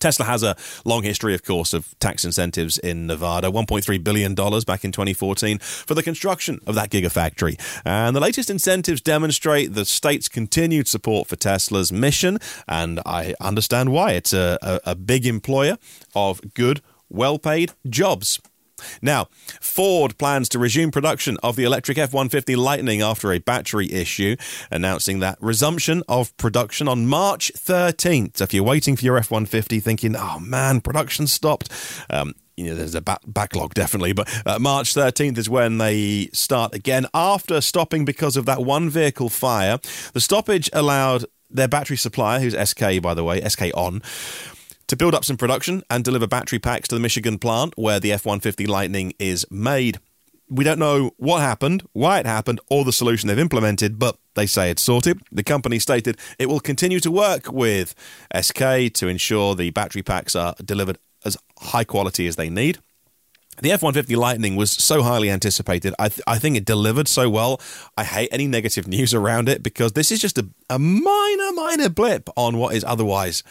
Tesla 0.00 0.26
has 0.26 0.42
a 0.42 0.54
long 0.84 1.02
history, 1.02 1.34
of 1.34 1.42
course, 1.42 1.72
of 1.72 1.98
tax 1.98 2.22
incentives 2.26 2.76
in 2.76 3.06
Nevada, 3.06 3.48
$1.3 3.50 4.04
billion 4.04 4.34
back 4.34 4.84
in 4.84 4.92
2014 4.92 5.58
for 5.58 5.94
the 5.94 6.02
construction 6.02 6.60
of 6.66 6.74
that 6.74 6.90
gigafactory. 6.90 7.58
And 7.86 8.14
the 8.14 8.20
latest 8.20 8.50
incentives 8.50 9.00
demonstrate 9.00 9.72
the 9.72 9.86
state's 9.86 10.28
continued 10.28 10.88
support 10.88 11.26
for 11.26 11.36
Tesla's 11.36 11.90
mission, 11.90 12.38
and 12.68 13.00
I 13.06 13.34
understand 13.40 13.92
why. 13.92 14.12
It's 14.12 14.34
a, 14.34 14.58
a, 14.60 14.80
a 14.90 14.94
big 14.94 15.24
employer 15.24 15.78
of 16.14 16.42
good, 16.52 16.82
well 17.08 17.38
paid 17.38 17.72
jobs. 17.88 18.40
Now, 19.02 19.28
Ford 19.60 20.18
plans 20.18 20.48
to 20.50 20.58
resume 20.58 20.90
production 20.90 21.36
of 21.42 21.56
the 21.56 21.64
electric 21.64 21.98
F 21.98 22.12
150 22.12 22.56
Lightning 22.56 23.02
after 23.02 23.32
a 23.32 23.38
battery 23.38 23.92
issue, 23.92 24.36
announcing 24.70 25.20
that 25.20 25.38
resumption 25.40 26.02
of 26.08 26.36
production 26.36 26.88
on 26.88 27.06
March 27.06 27.52
13th. 27.56 28.38
So 28.38 28.44
if 28.44 28.54
you're 28.54 28.64
waiting 28.64 28.96
for 28.96 29.04
your 29.04 29.18
F 29.18 29.30
150 29.30 29.80
thinking, 29.80 30.16
oh 30.16 30.38
man, 30.40 30.80
production 30.80 31.26
stopped, 31.26 31.70
um, 32.10 32.34
you 32.56 32.66
know, 32.66 32.74
there's 32.74 32.94
a 32.94 33.00
back- 33.00 33.22
backlog 33.26 33.74
definitely, 33.74 34.12
but 34.12 34.28
uh, 34.44 34.58
March 34.58 34.92
13th 34.94 35.38
is 35.38 35.48
when 35.48 35.78
they 35.78 36.28
start 36.32 36.74
again 36.74 37.06
after 37.14 37.60
stopping 37.60 38.04
because 38.04 38.36
of 38.36 38.46
that 38.46 38.62
one 38.62 38.90
vehicle 38.90 39.28
fire. 39.28 39.78
The 40.12 40.20
stoppage 40.20 40.68
allowed 40.72 41.24
their 41.50 41.68
battery 41.68 41.96
supplier, 41.96 42.40
who's 42.40 42.56
SK 42.68 43.00
by 43.00 43.14
the 43.14 43.24
way, 43.24 43.40
SK 43.48 43.66
On, 43.74 44.02
to 44.88 44.96
build 44.96 45.14
up 45.14 45.24
some 45.24 45.36
production 45.36 45.82
and 45.88 46.02
deliver 46.02 46.26
battery 46.26 46.58
packs 46.58 46.88
to 46.88 46.94
the 46.94 47.00
Michigan 47.00 47.38
plant 47.38 47.74
where 47.76 48.00
the 48.00 48.12
F 48.12 48.26
150 48.26 48.66
Lightning 48.66 49.12
is 49.18 49.46
made. 49.50 50.00
We 50.50 50.64
don't 50.64 50.78
know 50.78 51.12
what 51.18 51.40
happened, 51.40 51.86
why 51.92 52.18
it 52.18 52.26
happened, 52.26 52.58
or 52.70 52.84
the 52.84 52.92
solution 52.92 53.28
they've 53.28 53.38
implemented, 53.38 53.98
but 53.98 54.16
they 54.34 54.46
say 54.46 54.70
it's 54.70 54.82
sorted. 54.82 55.20
The 55.30 55.42
company 55.42 55.78
stated 55.78 56.18
it 56.38 56.48
will 56.48 56.60
continue 56.60 57.00
to 57.00 57.10
work 57.10 57.52
with 57.52 57.94
SK 58.34 58.92
to 58.94 59.08
ensure 59.08 59.54
the 59.54 59.70
battery 59.70 60.02
packs 60.02 60.34
are 60.34 60.54
delivered 60.64 60.98
as 61.24 61.36
high 61.58 61.84
quality 61.84 62.26
as 62.26 62.36
they 62.36 62.48
need. 62.48 62.78
The 63.60 63.72
F 63.72 63.82
150 63.82 64.16
Lightning 64.16 64.56
was 64.56 64.70
so 64.70 65.02
highly 65.02 65.30
anticipated. 65.30 65.92
I, 65.98 66.08
th- 66.08 66.22
I 66.26 66.38
think 66.38 66.56
it 66.56 66.64
delivered 66.64 67.08
so 67.08 67.28
well. 67.28 67.60
I 67.96 68.04
hate 68.04 68.28
any 68.32 68.46
negative 68.46 68.86
news 68.96 69.12
around 69.12 69.50
it 69.50 69.62
because 69.62 69.92
this 69.92 70.10
is 70.10 70.20
just 70.20 70.38
a, 70.38 70.48
a 70.70 70.78
minor, 70.78 71.52
minor 71.52 71.88
blip 71.90 72.30
on 72.36 72.56
what 72.56 72.74
is 72.74 72.84
otherwise 72.84 73.42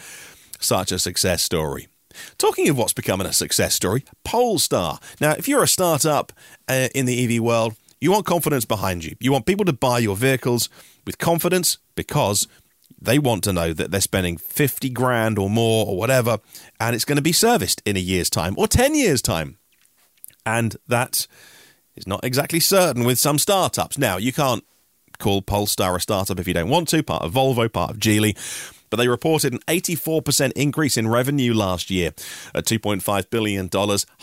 such 0.58 0.92
a 0.92 0.98
success 0.98 1.42
story. 1.42 1.88
Talking 2.36 2.68
of 2.68 2.76
what's 2.76 2.92
becoming 2.92 3.26
a 3.26 3.32
success 3.32 3.74
story, 3.74 4.04
Polestar. 4.24 4.98
Now, 5.20 5.32
if 5.32 5.48
you're 5.48 5.62
a 5.62 5.68
startup 5.68 6.32
uh, 6.68 6.88
in 6.94 7.06
the 7.06 7.36
EV 7.36 7.42
world, 7.42 7.76
you 8.00 8.12
want 8.12 8.26
confidence 8.26 8.64
behind 8.64 9.04
you. 9.04 9.16
You 9.20 9.32
want 9.32 9.46
people 9.46 9.64
to 9.66 9.72
buy 9.72 9.98
your 9.98 10.16
vehicles 10.16 10.68
with 11.04 11.18
confidence 11.18 11.78
because 11.94 12.46
they 13.00 13.18
want 13.18 13.44
to 13.44 13.52
know 13.52 13.72
that 13.72 13.90
they're 13.90 14.00
spending 14.00 14.36
50 14.36 14.90
grand 14.90 15.38
or 15.38 15.48
more 15.48 15.86
or 15.86 15.96
whatever, 15.96 16.38
and 16.80 16.94
it's 16.94 17.04
going 17.04 17.16
to 17.16 17.22
be 17.22 17.32
serviced 17.32 17.82
in 17.84 17.96
a 17.96 18.00
year's 18.00 18.30
time 18.30 18.54
or 18.58 18.66
10 18.66 18.94
years' 18.94 19.22
time. 19.22 19.58
And 20.44 20.76
that 20.86 21.26
is 21.94 22.06
not 22.06 22.24
exactly 22.24 22.60
certain 22.60 23.04
with 23.04 23.18
some 23.18 23.38
startups. 23.38 23.98
Now, 23.98 24.16
you 24.16 24.32
can't 24.32 24.64
call 25.18 25.42
Polestar 25.42 25.96
a 25.96 26.00
startup 26.00 26.38
if 26.38 26.48
you 26.48 26.54
don't 26.54 26.68
want 26.68 26.88
to, 26.88 27.02
part 27.02 27.22
of 27.22 27.32
Volvo, 27.32 27.70
part 27.70 27.90
of 27.90 27.98
Geely 27.98 28.36
but 28.90 28.96
they 28.96 29.08
reported 29.08 29.52
an 29.52 29.60
84% 29.68 30.52
increase 30.52 30.96
in 30.96 31.08
revenue 31.08 31.54
last 31.54 31.90
year 31.90 32.12
at 32.54 32.64
$2.5 32.64 33.30
billion, 33.30 33.68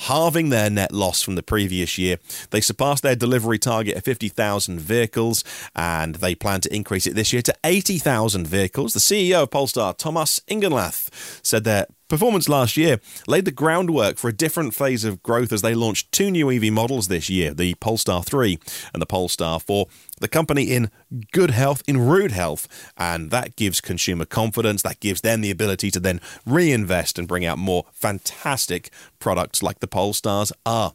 halving 0.07 0.50
their 0.50 0.69
net 0.69 0.91
loss 0.91 1.22
from 1.22 1.36
the 1.36 1.43
previous 1.43 1.98
year. 1.98 2.17
They 2.50 2.62
surpassed 2.62 3.03
their 3.03 3.15
delivery 3.15 3.60
target 3.60 3.98
of 3.98 4.03
50,000 4.03 4.79
vehicles 4.79 5.43
and 5.75 6.15
they 6.15 6.36
plan 6.36 6.62
to 6.62 6.75
increase 6.75 7.07
it 7.07 7.15
this 7.15 7.34
year 7.34 7.41
to 7.43 7.55
80,000 7.63 8.48
vehicles. 8.48 8.93
The 8.93 9.00
CEO 9.00 9.43
of 9.43 9.51
Polestar, 9.51 9.93
Thomas 9.93 10.39
Ingenlath, 10.48 11.10
said 11.43 11.63
their 11.63 11.88
Performance 12.07 12.47
last 12.47 12.77
year 12.77 13.00
laid 13.27 13.45
the 13.45 13.51
groundwork 13.51 14.17
for 14.17 14.29
a 14.29 14.33
different 14.33 14.75
phase 14.75 15.03
of 15.03 15.24
growth 15.24 15.51
as 15.51 15.63
they 15.63 15.74
launched 15.74 16.12
two 16.12 16.29
new 16.29 16.51
EV 16.51 16.71
models 16.71 17.07
this 17.07 17.31
year 17.31 17.51
the 17.51 17.74
Polestar 17.75 18.21
3 18.21 18.59
and 18.93 19.01
the 19.01 19.07
Polestar 19.07 19.59
4. 19.59 19.88
The 20.21 20.27
company 20.27 20.65
in 20.65 20.91
good 21.31 21.50
health, 21.50 21.81
in 21.88 21.97
rude 21.97 22.31
health, 22.31 22.67
and 22.95 23.31
that 23.31 23.55
gives 23.55 23.81
consumer 23.81 24.25
confidence. 24.25 24.83
That 24.83 25.00
gives 25.00 25.21
them 25.21 25.41
the 25.41 25.50
ability 25.50 25.89
to 25.91 26.00
then 26.00 26.21
reinvest 26.45 27.17
and 27.17 27.27
bring 27.27 27.43
out 27.43 27.57
more 27.57 27.85
fantastic 27.91 28.91
products 29.17 29.63
like 29.63 29.79
the 29.79 29.88
Polestars 29.88 30.51
are. 30.63 30.93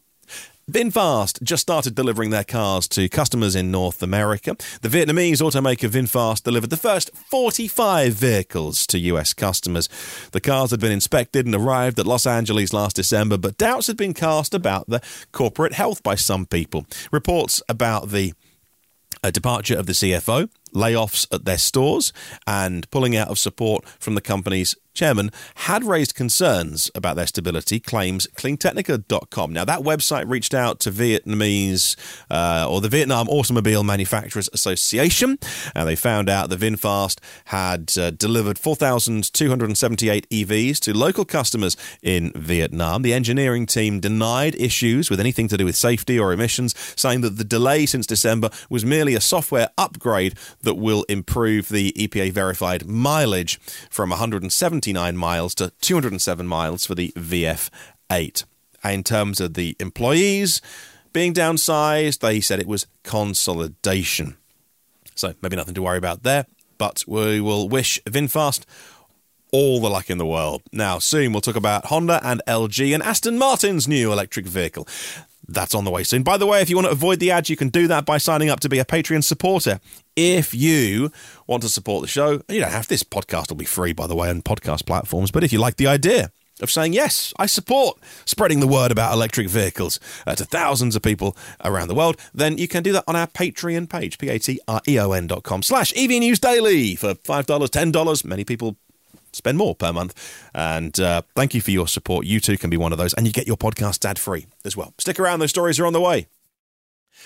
VinFast 0.71 1.43
just 1.43 1.63
started 1.63 1.97
delivering 1.97 2.31
their 2.31 2.45
cars 2.45 2.87
to 2.89 3.09
customers 3.09 3.57
in 3.57 3.73
North 3.73 4.05
America. 4.05 4.57
The 4.83 4.89
Vietnamese 4.89 5.41
automaker 5.41 5.89
VinFast 5.89 6.45
delivered 6.45 6.71
the 6.71 6.77
first 6.77 7.11
45 7.17 8.13
vehicles 8.13 8.87
to 8.87 8.99
US 8.99 9.35
customers. 9.35 9.89
The 10.31 10.41
cars 10.41 10.71
had 10.71 10.79
been 10.79 10.93
inspected 10.93 11.45
and 11.45 11.55
arrived 11.57 11.99
at 11.99 12.07
Los 12.07 12.25
Angeles 12.25 12.73
last 12.73 12.97
December, 12.97 13.37
but 13.37 13.59
doubts 13.59 13.89
had 13.89 13.97
been 13.97 14.15
cast 14.15 14.55
about 14.55 14.89
the 14.89 15.03
corporate 15.33 15.73
health 15.73 16.05
by 16.05 16.15
some 16.15 16.47
people. 16.47 16.87
Reports 17.11 17.61
about 17.69 18.11
the 18.11 18.33
a 19.23 19.31
departure 19.31 19.77
of 19.77 19.87
the 19.87 19.93
CFO, 19.93 20.49
layoffs 20.73 21.27
at 21.33 21.45
their 21.45 21.59
stores, 21.59 22.13
and 22.47 22.91
pulling 22.91 23.17
out 23.17 23.29
of 23.29 23.39
support 23.39 23.87
from 23.99 24.15
the 24.15 24.21
company's 24.21 24.75
chairman 24.95 25.31
had 25.55 25.85
raised 25.85 26.15
concerns 26.15 26.91
about 26.95 27.17
their 27.17 27.27
stability, 27.27 27.81
claims 27.81 28.27
cleantechnica.com. 28.37 29.53
Now, 29.53 29.65
that 29.65 29.81
website 29.81 30.29
reached 30.29 30.55
out 30.55 30.81
to 30.81 30.91
Vietnamese 30.91 31.97
uh, 32.31 32.67
or 32.69 32.81
the 32.81 32.89
Vietnam 32.89 33.29
Automobile 33.29 33.83
Manufacturers 33.83 34.49
Association, 34.53 35.39
and 35.75 35.89
they 35.89 35.97
found 35.97 36.29
out 36.29 36.51
that 36.51 36.61
VinFast 36.61 37.19
had 37.47 37.93
uh, 37.99 38.11
delivered 38.11 38.59
4,278 38.59 40.29
EVs 40.29 40.79
to 40.81 40.97
local 40.97 41.25
customers 41.25 41.77
in 42.03 42.33
Vietnam. 42.33 43.03
The 43.03 43.15
engineering 43.15 43.67
team 43.67 44.01
denied 44.01 44.55
issues 44.57 45.09
with 45.09 45.21
anything 45.21 45.49
to 45.49 45.57
do 45.57 45.65
with 45.65 45.77
safety 45.77 46.19
or 46.19 46.33
emissions, 46.33 46.75
saying 46.97 47.21
that 47.23 47.37
the 47.39 47.45
delay 47.45 47.87
since 47.87 48.07
December 48.07 48.51
was 48.69 48.85
merely 48.85 49.15
a 49.15 49.21
software 49.21 49.71
upgrade 49.79 50.35
that 50.63 50.75
will 50.75 51.05
improve 51.05 51.69
the 51.69 51.93
EPA 51.93 52.33
verified 52.33 52.87
mileage 52.87 53.59
from 53.89 54.11
179 54.11 55.17
miles 55.17 55.55
to 55.55 55.73
207 55.81 56.47
miles 56.47 56.87
for 56.87 56.95
the 56.95 57.13
VF8. 57.17 58.45
In 58.85 59.05
terms 59.05 59.41
of 59.41 59.55
the 59.55 59.77
employees 59.79 60.61
being 61.13 61.35
downsized, 61.35 62.21
they 62.21 62.41
said 62.41 62.61
it 62.61 62.67
was 62.67 62.87
consolidation. 63.03 64.37
So 65.15 65.35
maybe 65.43 65.57
nothing 65.57 65.75
to 65.75 65.83
worry 65.83 65.99
about 65.99 66.23
there, 66.23 66.47
but 66.79 67.05
we 67.07 67.41
will 67.41 67.69
wish 67.69 68.01
VinFast 68.05 68.65
all 69.53 69.81
the 69.81 69.91
luck 69.91 70.09
in 70.09 70.19
the 70.19 70.27
world. 70.27 70.63
Now, 70.73 70.99
soon 70.99 71.33
we'll 71.33 71.41
talk 71.41 71.57
about 71.57 71.87
Honda 71.87 72.21
and 72.23 72.41
LG 72.47 72.95
and 72.95 73.03
Aston 73.03 73.39
Martin's 73.39 73.89
new 73.89 74.13
electric 74.13 74.47
vehicle. 74.47 74.87
That's 75.49 75.75
on 75.75 75.85
the 75.85 75.91
way 75.91 76.05
soon. 76.05 76.23
By 76.23 76.37
the 76.37 76.47
way, 76.47 76.63
if 76.63 76.71
you 76.71 76.77
want 76.77 76.87
to 76.87 76.93
avoid 76.93 77.19
the 77.19 77.33
ads, 77.33 77.51
you 77.51 77.57
can 77.57 77.69
do 77.69 77.89
that 77.89 78.07
by 78.07 78.19
signing 78.19 78.51
up 78.51 78.61
to 78.61 78.69
be 78.69 78.79
a 78.79 78.85
Patreon 78.85 79.25
supporter. 79.25 79.81
If 80.23 80.53
you 80.53 81.11
want 81.47 81.63
to 81.63 81.71
support 81.71 82.03
the 82.03 82.07
show, 82.07 82.43
you 82.51 82.61
don't 82.61 82.71
have 82.71 82.89
this 82.89 83.03
podcast 83.03 83.49
will 83.49 83.57
be 83.57 83.65
free, 83.65 83.95
by 83.95 84.07
the 84.07 84.15
way, 84.15 84.29
on 84.29 84.43
podcast 84.43 84.85
platforms. 84.85 85.31
But 85.31 85.45
if 85.45 85.51
you 85.51 85.59
like 85.59 85.77
the 85.77 85.87
idea 85.87 86.31
of 86.61 86.71
saying, 86.71 86.93
yes, 86.93 87.33
I 87.39 87.47
support 87.47 87.99
spreading 88.27 88.61
the 88.61 88.67
word 88.67 88.93
about 88.93 89.15
electric 89.15 89.49
vehicles 89.49 89.99
uh, 90.27 90.35
to 90.35 90.45
thousands 90.45 90.95
of 90.95 91.01
people 91.01 91.39
around 91.65 91.89
the 91.89 91.95
world, 91.95 92.19
then 92.35 92.59
you 92.59 92.69
can 92.69 92.83
do 92.83 92.93
that 92.93 93.05
on 93.09 93.17
our 93.17 93.29
Patreon 93.29 93.89
page, 93.89 94.19
P-A-T-R-E-O-N 94.19 95.27
dot 95.27 95.43
com 95.43 95.63
slash 95.63 95.95
EV 95.97 96.11
News 96.11 96.39
Daily 96.39 96.97
for 96.97 97.15
$5, 97.15 97.47
$10. 97.47 98.25
Many 98.27 98.45
people 98.45 98.77
spend 99.33 99.57
more 99.57 99.75
per 99.75 99.91
month. 99.91 100.51
And 100.55 101.01
uh, 101.01 101.23
thank 101.35 101.55
you 101.55 101.63
for 101.63 101.71
your 101.71 101.89
support. 101.89 102.27
You 102.27 102.41
too 102.41 102.59
can 102.59 102.69
be 102.69 102.77
one 102.77 102.93
of 102.93 102.99
those, 102.99 103.15
and 103.15 103.27
you 103.27 103.33
get 103.33 103.47
your 103.47 103.57
podcast 103.57 104.05
ad 104.05 104.19
free 104.19 104.45
as 104.67 104.77
well. 104.77 104.93
Stick 104.99 105.19
around; 105.19 105.39
those 105.39 105.49
stories 105.49 105.81
are 105.81 105.87
on 105.87 105.95
the 105.95 106.01
way. 106.03 106.27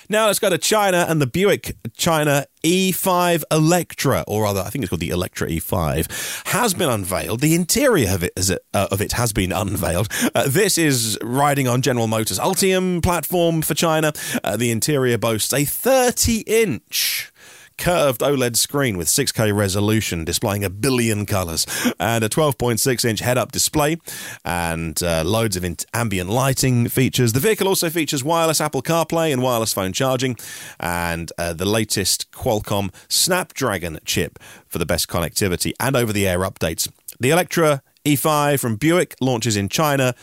Now 0.09 0.27
let's 0.27 0.39
go 0.39 0.51
to 0.51 0.59
China 0.59 1.07
and 1.09 1.21
the 1.21 1.27
Buick 1.27 1.77
China 1.97 2.47
E5 2.65 3.43
Electra, 3.51 4.25
or 4.27 4.45
rather, 4.45 4.61
I 4.61 4.71
think 4.71 4.83
it's 4.85 4.91
called 4.91 5.01
the 5.01 5.11
Electra 5.11 5.49
E5, 5.49 6.47
has 6.49 6.75
been 6.75 6.89
unveiled. 6.89 7.41
The 7.41 7.55
interior 7.55 8.11
of 8.11 8.23
it, 8.25 8.33
it, 8.37 8.59
uh, 8.73 8.89
of 8.91 9.01
it 9.01 9.13
has 9.13 9.33
been 9.33 9.53
unveiled. 9.53 10.09
Uh, 10.35 10.49
this 10.49 10.79
is 10.79 11.19
riding 11.23 11.69
on 11.69 11.83
General 11.83 12.07
Motors 12.07 12.39
Ultium 12.39 13.03
platform 13.03 13.63
for 13.63 13.75
China. 13.75 14.13
Uh, 14.43 14.57
the 14.57 14.71
interior 14.71 15.19
boasts 15.19 15.53
a 15.53 15.65
30 15.65 16.41
inch 16.47 17.33
curved 17.79 18.21
OLED 18.21 18.57
screen 18.57 18.97
with 18.97 19.09
6K 19.09 19.55
resolution 19.57 20.25
displaying 20.25 20.65
a 20.65 20.71
billion 20.71 21.27
colors 21.27 21.67
and 21.99 22.25
a 22.25 22.29
12.6 22.29 23.05
inch 23.05 23.21
head 23.21 23.39
up 23.39 23.53
display 23.53 23.97
and 24.45 25.03
uh, 25.03 25.23
loads 25.25 25.57
of 25.57 25.65
ambient 25.93 26.31
lighting 26.31 26.89
features. 26.89 27.33
The 27.33 27.41
vehicle 27.41 27.69
also 27.69 27.91
features 27.91 28.23
wireless 28.23 28.61
Apple 28.61 28.83
CarPlay 28.83 29.33
and 29.33 29.43
wireless 29.43 29.73
phone 29.73 29.93
charging 29.93 30.37
and 30.79 31.33
uh, 31.39 31.53
the 31.53 31.65
latest 31.65 32.31
Qualcomm 32.33 32.93
Snapdragon 33.09 33.99
chip 34.05 34.39
for 34.67 34.79
the 34.79 34.87
best 34.87 35.09
connectivity 35.09 35.73
and 35.81 35.97
over 35.97 36.13
the 36.13 36.27
air 36.29 36.41
updates. 36.41 36.91
The 37.21 37.31
Electra 37.31 37.83
E5 38.05 38.61
from 38.61 38.77
Buick 38.77 39.15
launches 39.21 39.57
in 39.57 39.69
China 39.69 40.15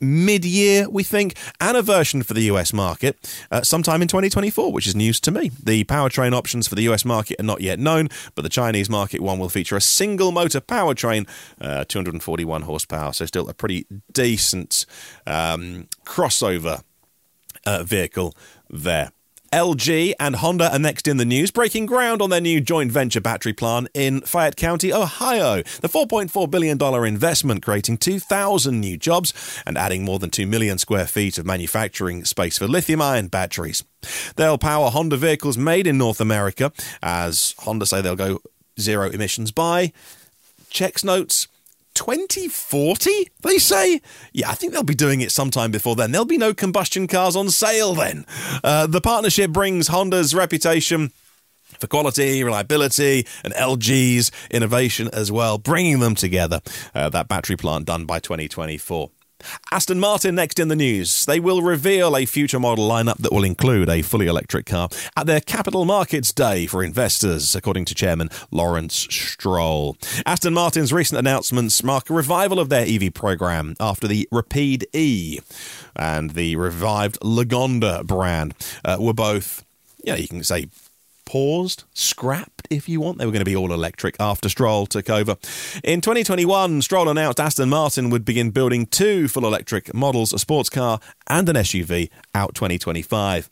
mid 0.00 0.44
year, 0.44 0.88
we 0.88 1.02
think, 1.02 1.36
and 1.60 1.76
a 1.76 1.82
version 1.82 2.22
for 2.22 2.34
the 2.34 2.42
US 2.42 2.72
market 2.72 3.16
uh, 3.50 3.62
sometime 3.62 4.02
in 4.02 4.08
2024, 4.08 4.72
which 4.72 4.86
is 4.86 4.94
news 4.94 5.20
to 5.20 5.30
me. 5.30 5.50
The 5.62 5.84
powertrain 5.84 6.32
options 6.32 6.68
for 6.68 6.74
the 6.74 6.82
US 6.82 7.04
market 7.04 7.40
are 7.40 7.44
not 7.44 7.60
yet 7.60 7.78
known, 7.78 8.08
but 8.34 8.42
the 8.42 8.48
Chinese 8.48 8.88
market 8.88 9.20
one 9.20 9.38
will 9.38 9.48
feature 9.48 9.76
a 9.76 9.80
single 9.80 10.32
motor 10.32 10.60
powertrain, 10.60 11.28
uh, 11.60 11.84
241 11.84 12.62
horsepower, 12.62 13.12
so 13.12 13.26
still 13.26 13.48
a 13.48 13.54
pretty 13.54 13.86
decent 14.12 14.86
um, 15.26 15.88
crossover 16.04 16.82
uh, 17.66 17.82
vehicle 17.82 18.34
there. 18.70 19.12
LG 19.52 20.12
and 20.20 20.36
Honda 20.36 20.72
are 20.72 20.78
next 20.78 21.08
in 21.08 21.16
the 21.16 21.24
news, 21.24 21.50
breaking 21.50 21.86
ground 21.86 22.20
on 22.20 22.28
their 22.28 22.40
new 22.40 22.60
joint 22.60 22.92
venture 22.92 23.20
battery 23.20 23.54
plant 23.54 23.88
in 23.94 24.20
Fayette 24.20 24.56
County, 24.56 24.92
Ohio. 24.92 25.62
The 25.62 25.88
$4.4 25.88 26.50
billion 26.50 27.04
investment 27.06 27.62
creating 27.62 27.98
2,000 27.98 28.78
new 28.78 28.96
jobs 28.98 29.32
and 29.66 29.78
adding 29.78 30.04
more 30.04 30.18
than 30.18 30.30
2 30.30 30.46
million 30.46 30.76
square 30.76 31.06
feet 31.06 31.38
of 31.38 31.46
manufacturing 31.46 32.24
space 32.24 32.58
for 32.58 32.68
lithium 32.68 33.00
ion 33.00 33.28
batteries. 33.28 33.84
They'll 34.36 34.58
power 34.58 34.90
Honda 34.90 35.16
vehicles 35.16 35.56
made 35.56 35.86
in 35.86 35.96
North 35.96 36.20
America, 36.20 36.72
as 37.02 37.54
Honda 37.60 37.86
say 37.86 38.02
they'll 38.02 38.16
go 38.16 38.40
zero 38.78 39.08
emissions 39.10 39.50
by. 39.50 39.92
Checks 40.68 41.02
notes 41.02 41.48
2040, 41.98 43.10
they 43.42 43.58
say? 43.58 44.00
Yeah, 44.32 44.50
I 44.50 44.54
think 44.54 44.72
they'll 44.72 44.84
be 44.84 44.94
doing 44.94 45.20
it 45.20 45.32
sometime 45.32 45.72
before 45.72 45.96
then. 45.96 46.12
There'll 46.12 46.24
be 46.24 46.38
no 46.38 46.54
combustion 46.54 47.08
cars 47.08 47.34
on 47.34 47.50
sale 47.50 47.92
then. 47.94 48.24
Uh, 48.62 48.86
the 48.86 49.00
partnership 49.00 49.50
brings 49.50 49.88
Honda's 49.88 50.32
reputation 50.32 51.10
for 51.80 51.88
quality, 51.88 52.44
reliability, 52.44 53.26
and 53.42 53.52
LG's 53.54 54.30
innovation 54.50 55.10
as 55.12 55.32
well, 55.32 55.58
bringing 55.58 55.98
them 55.98 56.14
together. 56.14 56.60
Uh, 56.94 57.08
that 57.10 57.26
battery 57.26 57.56
plant 57.56 57.86
done 57.86 58.04
by 58.04 58.20
2024. 58.20 59.10
Aston 59.70 60.00
Martin 60.00 60.34
next 60.34 60.58
in 60.58 60.68
the 60.68 60.76
news. 60.76 61.24
They 61.26 61.40
will 61.40 61.62
reveal 61.62 62.16
a 62.16 62.26
future 62.26 62.58
model 62.58 62.88
lineup 62.88 63.18
that 63.18 63.32
will 63.32 63.44
include 63.44 63.88
a 63.88 64.02
fully 64.02 64.26
electric 64.26 64.66
car 64.66 64.88
at 65.16 65.26
their 65.26 65.40
Capital 65.40 65.84
Markets 65.84 66.32
Day 66.32 66.66
for 66.66 66.82
investors, 66.82 67.54
according 67.54 67.84
to 67.86 67.94
Chairman 67.94 68.30
Lawrence 68.50 69.06
Stroll. 69.10 69.96
Aston 70.26 70.54
Martin's 70.54 70.92
recent 70.92 71.18
announcements 71.18 71.82
mark 71.82 72.10
a 72.10 72.14
revival 72.14 72.58
of 72.58 72.68
their 72.68 72.86
EV 72.86 73.14
program 73.14 73.74
after 73.80 74.08
the 74.08 74.28
Rapide 74.32 74.86
E 74.92 75.40
and 75.94 76.30
the 76.30 76.56
revived 76.56 77.18
Lagonda 77.20 78.04
brand 78.04 78.54
uh, 78.84 78.96
were 78.98 79.14
both, 79.14 79.64
yeah, 80.04 80.16
you 80.16 80.28
can 80.28 80.42
say 80.42 80.68
paused, 81.28 81.84
scrapped, 81.92 82.66
if 82.70 82.88
you 82.88 83.02
want. 83.02 83.18
They 83.18 83.26
were 83.26 83.32
going 83.32 83.44
to 83.44 83.44
be 83.44 83.54
all 83.54 83.70
electric 83.70 84.16
after 84.18 84.48
Stroll 84.48 84.86
took 84.86 85.10
over. 85.10 85.36
In 85.84 86.00
2021, 86.00 86.80
Stroll 86.80 87.10
announced 87.10 87.38
Aston 87.38 87.68
Martin 87.68 88.08
would 88.08 88.24
begin 88.24 88.50
building 88.50 88.86
two 88.86 89.28
full 89.28 89.46
electric 89.46 89.92
models, 89.92 90.32
a 90.32 90.38
sports 90.38 90.70
car 90.70 91.00
and 91.26 91.46
an 91.50 91.56
SUV, 91.56 92.08
out 92.34 92.54
2025. 92.54 93.50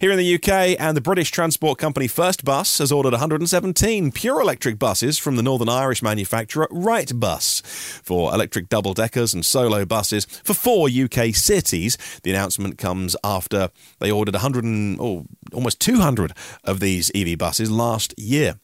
Here 0.00 0.10
in 0.10 0.18
the 0.18 0.34
UK, 0.34 0.76
and 0.78 0.96
the 0.96 1.00
British 1.00 1.30
transport 1.30 1.78
company 1.78 2.06
First 2.06 2.44
Bus 2.44 2.78
has 2.78 2.92
ordered 2.92 3.12
117 3.12 4.12
pure 4.12 4.40
electric 4.40 4.78
buses 4.78 5.18
from 5.18 5.36
the 5.36 5.42
Northern 5.42 5.68
Irish 5.68 6.02
manufacturer 6.02 6.68
Wright 6.70 7.12
Bus 7.14 7.62
for 8.02 8.32
electric 8.34 8.68
double 8.68 8.94
deckers 8.94 9.34
and 9.34 9.44
solo 9.44 9.84
buses 9.84 10.24
for 10.24 10.54
four 10.54 10.88
UK 10.88 11.34
cities. 11.34 11.98
The 12.22 12.30
announcement 12.30 12.78
comes 12.78 13.16
after 13.22 13.70
they 13.98 14.10
ordered 14.10 14.34
100 14.34 14.64
and, 14.64 15.00
oh, 15.00 15.26
almost 15.52 15.80
200 15.80 16.32
of 16.64 16.80
these 16.80 17.10
EV 17.14 17.38
buses 17.38 17.70
last 17.70 18.14
year. 18.18 18.58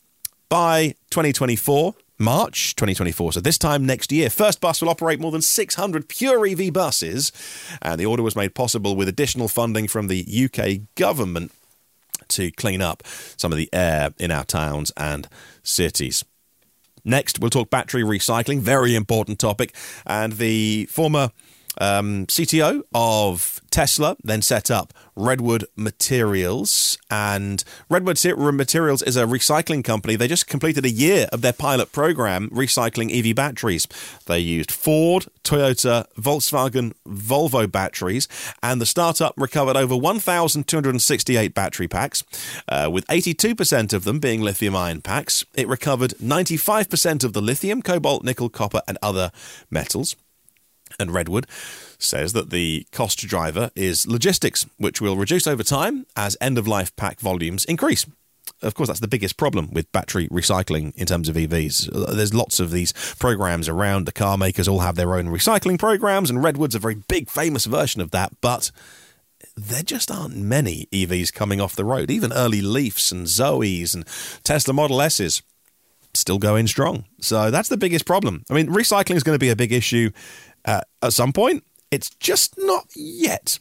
By 0.48 0.94
2024, 1.10 1.94
March 2.18 2.75
2024. 2.76 3.35
So 3.35 3.40
this 3.40 3.58
time 3.58 3.85
next 3.85 4.11
year, 4.11 4.30
First 4.30 4.61
Bus 4.61 4.80
will 4.80 4.88
operate 4.88 5.20
more 5.20 5.30
than 5.30 5.42
600 5.42 6.08
pure 6.08 6.46
EV 6.46 6.73
buses, 6.73 7.32
and 7.82 8.00
the 8.00 8.06
order 8.06 8.23
was 8.23 8.37
made 8.37 8.54
possible 8.54 8.96
with 8.96 9.08
additional 9.08 9.49
funding 9.49 9.88
from 9.88 10.08
the 10.08 10.25
UK 10.26 10.94
government 10.94 11.52
to 12.28 12.50
clean 12.52 12.82
up 12.82 13.02
some 13.37 13.52
of 13.52 13.58
the 13.58 13.68
air 13.73 14.14
in 14.18 14.30
our 14.30 14.44
towns 14.44 14.92
and 14.96 15.28
cities. 15.62 16.25
Next, 17.04 17.38
we'll 17.38 17.50
talk 17.50 17.70
battery 17.70 18.02
recycling, 18.02 18.61
very 18.61 18.96
important 18.96 19.38
topic, 19.38 19.75
and 20.04 20.35
the 20.35 20.87
former 20.87 21.30
Um, 21.78 22.26
CTO 22.26 22.83
of 22.95 23.61
Tesla 23.71 24.16
then 24.23 24.42
set 24.42 24.71
up 24.71 24.95
Redwood 25.16 25.64
Materials, 25.76 26.99
and 27.11 27.62
Redwood 27.88 28.18
Materials 28.54 29.02
is 29.02 29.16
a 29.16 29.25
recycling 29.25 29.83
company. 29.83 30.16
They 30.16 30.28
just 30.28 30.47
completed 30.47 30.85
a 30.85 30.90
year 30.90 31.26
of 31.33 31.40
their 31.40 31.52
pilot 31.52 31.92
program 31.92 32.50
recycling 32.50 33.11
EV 33.12 33.35
batteries. 33.35 33.87
They 34.26 34.38
used 34.38 34.71
Ford, 34.71 35.26
Toyota, 35.42 36.06
Volkswagen, 36.18 36.92
Volvo 37.06 37.71
batteries, 37.71 38.28
and 38.62 38.80
the 38.80 38.87
startup 38.87 39.35
recovered 39.37 39.76
over 39.76 39.97
1,268 39.97 41.54
battery 41.54 41.88
packs, 41.88 42.25
uh, 42.68 42.88
with 42.92 43.06
82% 43.09 43.92
of 43.92 44.04
them 44.04 44.18
being 44.18 44.42
lithium 44.42 44.76
ion 44.76 45.00
packs. 45.00 45.45
It 45.54 45.68
recovered 45.68 46.12
95% 46.12 47.25
of 47.25 47.33
the 47.33 47.42
lithium, 47.42 47.83
cobalt, 47.83 48.23
nickel, 48.25 48.49
copper, 48.49 48.83
and 48.87 48.99
other 49.02 49.30
metals. 49.71 50.16
And 50.99 51.12
Redwood 51.12 51.47
says 51.99 52.33
that 52.33 52.50
the 52.50 52.87
cost 52.93 53.19
driver 53.26 53.71
is 53.75 54.07
logistics, 54.07 54.66
which 54.78 55.00
will 55.00 55.16
reduce 55.16 55.47
over 55.47 55.62
time 55.62 56.07
as 56.16 56.37
end 56.40 56.59
of 56.59 56.69
life 56.69 56.95
pack 56.97 57.21
volumes 57.21 57.64
increase. 57.64 58.07
Of 58.62 58.75
course, 58.75 58.88
that's 58.88 59.00
the 59.00 59.09
biggest 59.09 59.37
problem 59.37 59.71
with 59.73 59.90
battery 59.93 60.28
recycling 60.28 60.95
in 60.95 61.07
terms 61.07 61.28
of 61.28 61.37
EVs. 61.37 62.14
There's 62.14 62.33
lots 62.33 62.61
of 62.61 62.71
these 62.71 62.93
programs 63.19 63.69
around. 63.69 64.07
The 64.07 64.12
car 64.12 64.38
makers 64.38 64.69
all 64.69 64.81
have 64.81 64.95
their 64.95 65.14
own 65.14 65.26
recycling 65.26 65.78
programs, 65.78 66.31
and 66.31 66.43
Redwood's 66.43 66.75
a 66.75 66.78
very 66.78 66.95
big, 66.95 67.28
famous 67.28 67.66
version 67.66 68.00
of 68.00 68.12
that. 68.12 68.33
But 68.40 68.71
there 69.57 69.83
just 69.83 70.11
aren't 70.11 70.37
many 70.37 70.88
EVs 70.93 71.33
coming 71.33 71.61
off 71.61 71.76
the 71.76 71.85
road. 71.85 72.11
Even 72.11 72.33
early 72.33 72.62
Leafs 72.62 73.12
and 73.12 73.26
Zoes 73.26 73.95
and 73.95 74.07
Tesla 74.43 74.73
Model 74.73 75.02
S's 75.02 75.43
still 76.14 76.38
going 76.38 76.66
strong. 76.66 77.05
So 77.21 77.50
that's 77.50 77.69
the 77.69 77.76
biggest 77.76 78.07
problem. 78.07 78.45
I 78.50 78.55
mean, 78.55 78.69
recycling 78.69 79.16
is 79.16 79.23
going 79.23 79.35
to 79.35 79.45
be 79.45 79.50
a 79.50 79.57
big 79.57 79.73
issue 79.73 80.11
uh, 80.66 80.82
at 81.02 81.12
some 81.12 81.32
point. 81.32 81.64
It's 81.90 82.11
just 82.11 82.54
not 82.58 82.88
yet. 82.94 83.58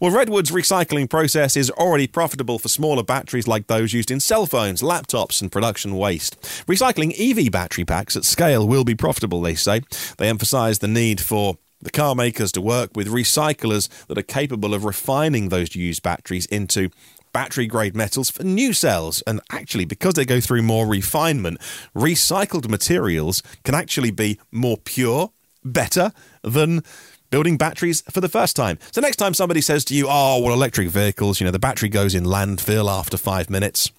Well, 0.00 0.12
Redwood's 0.12 0.50
recycling 0.50 1.10
process 1.10 1.56
is 1.56 1.70
already 1.72 2.06
profitable 2.06 2.58
for 2.58 2.68
smaller 2.68 3.02
batteries 3.02 3.48
like 3.48 3.66
those 3.66 3.92
used 3.92 4.10
in 4.10 4.20
cell 4.20 4.46
phones, 4.46 4.82
laptops, 4.82 5.42
and 5.42 5.50
production 5.50 5.96
waste. 5.96 6.40
Recycling 6.66 7.14
EV 7.18 7.50
battery 7.50 7.84
packs 7.84 8.16
at 8.16 8.24
scale 8.24 8.66
will 8.66 8.84
be 8.84 8.94
profitable, 8.94 9.40
they 9.40 9.54
say. 9.54 9.80
They 10.18 10.28
emphasise 10.28 10.78
the 10.78 10.88
need 10.88 11.20
for 11.20 11.58
the 11.80 11.90
car 11.90 12.14
makers 12.14 12.52
to 12.52 12.60
work 12.60 12.90
with 12.94 13.08
recyclers 13.08 13.88
that 14.06 14.18
are 14.18 14.22
capable 14.22 14.74
of 14.74 14.84
refining 14.84 15.48
those 15.48 15.74
used 15.74 16.02
batteries 16.02 16.46
into 16.46 16.90
battery 17.32 17.66
grade 17.66 17.94
metals 17.94 18.30
for 18.30 18.44
new 18.44 18.72
cells. 18.72 19.22
And 19.26 19.40
actually, 19.50 19.84
because 19.84 20.14
they 20.14 20.24
go 20.24 20.40
through 20.40 20.62
more 20.62 20.86
refinement, 20.86 21.60
recycled 21.94 22.68
materials 22.68 23.42
can 23.62 23.74
actually 23.74 24.10
be 24.10 24.40
more 24.50 24.78
pure, 24.78 25.32
better 25.72 26.12
than 26.42 26.82
building 27.30 27.56
batteries 27.56 28.02
for 28.10 28.20
the 28.20 28.28
first 28.28 28.56
time. 28.56 28.78
So 28.92 29.00
next 29.00 29.16
time 29.16 29.34
somebody 29.34 29.60
says 29.60 29.84
to 29.86 29.94
you, 29.94 30.06
"Oh, 30.08 30.40
well, 30.40 30.52
electric 30.52 30.88
vehicles, 30.88 31.40
you 31.40 31.44
know, 31.44 31.50
the 31.50 31.58
battery 31.58 31.88
goes 31.88 32.14
in 32.14 32.24
landfill 32.24 32.90
after 32.90 33.16
five 33.16 33.50
minutes." 33.50 33.90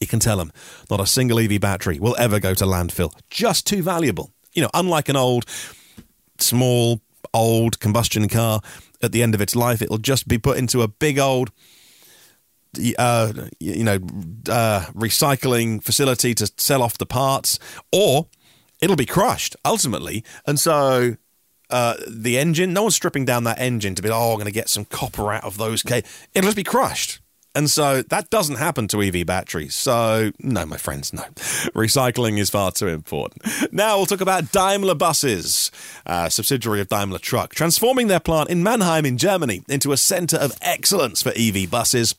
You 0.00 0.06
can 0.06 0.20
tell 0.20 0.38
them 0.38 0.52
not 0.90 1.00
a 1.00 1.06
single 1.06 1.38
EV 1.38 1.60
battery 1.60 1.98
will 1.98 2.16
ever 2.18 2.40
go 2.40 2.54
to 2.54 2.64
landfill. 2.64 3.12
Just 3.30 3.66
too 3.66 3.82
valuable. 3.82 4.32
You 4.52 4.62
know, 4.62 4.70
unlike 4.74 5.08
an 5.08 5.16
old, 5.16 5.44
small, 6.38 7.00
old 7.32 7.80
combustion 7.80 8.28
car, 8.28 8.60
at 9.02 9.12
the 9.12 9.22
end 9.22 9.34
of 9.34 9.40
its 9.40 9.54
life, 9.54 9.82
it'll 9.82 9.98
just 9.98 10.26
be 10.26 10.38
put 10.38 10.56
into 10.56 10.82
a 10.82 10.88
big 10.88 11.18
old 11.18 11.50
uh, 12.98 13.32
you 13.60 13.84
know, 13.84 13.96
uh, 14.48 14.86
recycling 14.94 15.82
facility 15.82 16.34
to 16.34 16.50
sell 16.56 16.82
off 16.82 16.98
the 16.98 17.06
parts, 17.06 17.58
or 17.92 18.26
it'll 18.84 18.96
be 18.96 19.06
crushed 19.06 19.56
ultimately. 19.64 20.22
And 20.46 20.60
so 20.60 21.16
uh, 21.70 21.94
the 22.06 22.38
engine. 22.38 22.72
No 22.72 22.82
one's 22.82 22.94
stripping 22.94 23.24
down 23.24 23.44
that 23.44 23.58
engine 23.58 23.94
to 23.94 24.02
be, 24.02 24.10
oh, 24.10 24.30
I'm 24.30 24.36
going 24.36 24.44
to 24.44 24.52
get 24.52 24.68
some 24.68 24.84
copper 24.84 25.32
out 25.32 25.44
of 25.44 25.56
those. 25.56 25.82
It'll 25.84 26.02
just 26.42 26.56
be 26.56 26.62
crushed. 26.62 27.20
And 27.56 27.70
so 27.70 28.02
that 28.02 28.30
doesn't 28.30 28.56
happen 28.56 28.88
to 28.88 29.00
EV 29.00 29.24
batteries. 29.24 29.76
So, 29.76 30.32
no, 30.40 30.66
my 30.66 30.76
friends, 30.76 31.12
no. 31.12 31.22
Recycling 31.74 32.38
is 32.38 32.50
far 32.50 32.72
too 32.72 32.88
important. 32.88 33.72
Now 33.72 33.96
we'll 33.96 34.06
talk 34.06 34.20
about 34.20 34.50
Daimler 34.50 34.96
Buses, 34.96 35.70
a 36.04 36.30
subsidiary 36.30 36.80
of 36.80 36.88
Daimler 36.88 37.20
Truck, 37.20 37.54
transforming 37.54 38.08
their 38.08 38.18
plant 38.18 38.50
in 38.50 38.64
Mannheim 38.64 39.06
in 39.06 39.16
Germany 39.18 39.62
into 39.68 39.92
a 39.92 39.96
centre 39.96 40.36
of 40.36 40.52
excellence 40.60 41.22
for 41.22 41.32
EV 41.36 41.70
buses. 41.70 42.16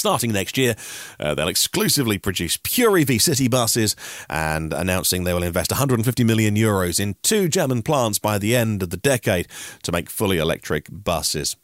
Starting 0.00 0.32
next 0.32 0.56
year, 0.56 0.76
uh, 1.18 1.34
they'll 1.34 1.46
exclusively 1.46 2.16
produce 2.16 2.58
pure 2.62 2.96
EV 2.96 3.20
city 3.20 3.48
buses 3.48 3.94
and 4.30 4.72
announcing 4.72 5.24
they 5.24 5.34
will 5.34 5.42
invest 5.42 5.70
150 5.70 6.24
million 6.24 6.56
euros 6.56 6.98
in 6.98 7.16
two 7.22 7.50
German 7.50 7.82
plants 7.82 8.18
by 8.18 8.38
the 8.38 8.56
end 8.56 8.82
of 8.82 8.88
the 8.88 8.96
decade 8.96 9.46
to 9.82 9.92
make 9.92 10.08
fully 10.08 10.38
electric 10.38 10.88
buses. 10.90 11.54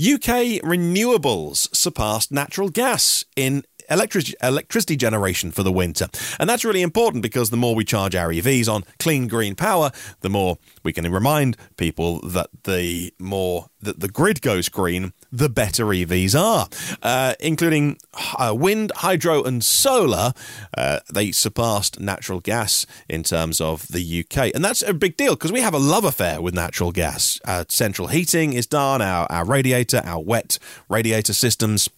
UK 0.00 0.62
renewables 0.64 1.68
surpassed 1.76 2.32
natural 2.32 2.70
gas 2.70 3.26
in 3.36 3.64
electric- 3.90 4.34
electricity 4.42 4.96
generation 4.96 5.50
for 5.50 5.62
the 5.62 5.70
winter. 5.70 6.08
And 6.40 6.48
that's 6.48 6.64
really 6.64 6.82
important 6.82 7.22
because 7.22 7.50
the 7.50 7.58
more 7.58 7.74
we 7.74 7.84
charge 7.84 8.14
our 8.14 8.30
EVs 8.30 8.66
on 8.66 8.84
clean 8.98 9.28
green 9.28 9.54
power, 9.54 9.90
the 10.20 10.30
more 10.30 10.56
we 10.82 10.94
can 10.94 11.10
remind 11.12 11.58
people 11.76 12.20
that 12.20 12.48
the 12.64 13.12
more 13.18 13.66
that 13.80 14.00
the 14.00 14.08
grid 14.08 14.40
goes 14.40 14.70
green, 14.70 15.12
the 15.32 15.48
better 15.48 15.86
EVs 15.86 16.38
are, 16.38 16.68
uh, 17.02 17.34
including 17.40 17.98
uh, 18.38 18.54
wind, 18.54 18.92
hydro, 18.96 19.42
and 19.42 19.64
solar. 19.64 20.32
Uh, 20.76 21.00
they 21.12 21.32
surpassed 21.32 21.98
natural 21.98 22.40
gas 22.40 22.86
in 23.08 23.22
terms 23.22 23.60
of 23.60 23.88
the 23.88 24.20
UK. 24.20 24.54
And 24.54 24.64
that's 24.64 24.82
a 24.82 24.92
big 24.92 25.16
deal 25.16 25.34
because 25.34 25.50
we 25.50 25.62
have 25.62 25.74
a 25.74 25.78
love 25.78 26.04
affair 26.04 26.40
with 26.40 26.54
natural 26.54 26.92
gas. 26.92 27.40
Central 27.68 28.08
heating 28.08 28.52
is 28.52 28.66
done, 28.66 29.00
our, 29.00 29.26
our 29.30 29.44
radiator, 29.44 30.02
our 30.04 30.20
wet 30.20 30.58
radiator 30.88 31.32
systems 31.32 31.88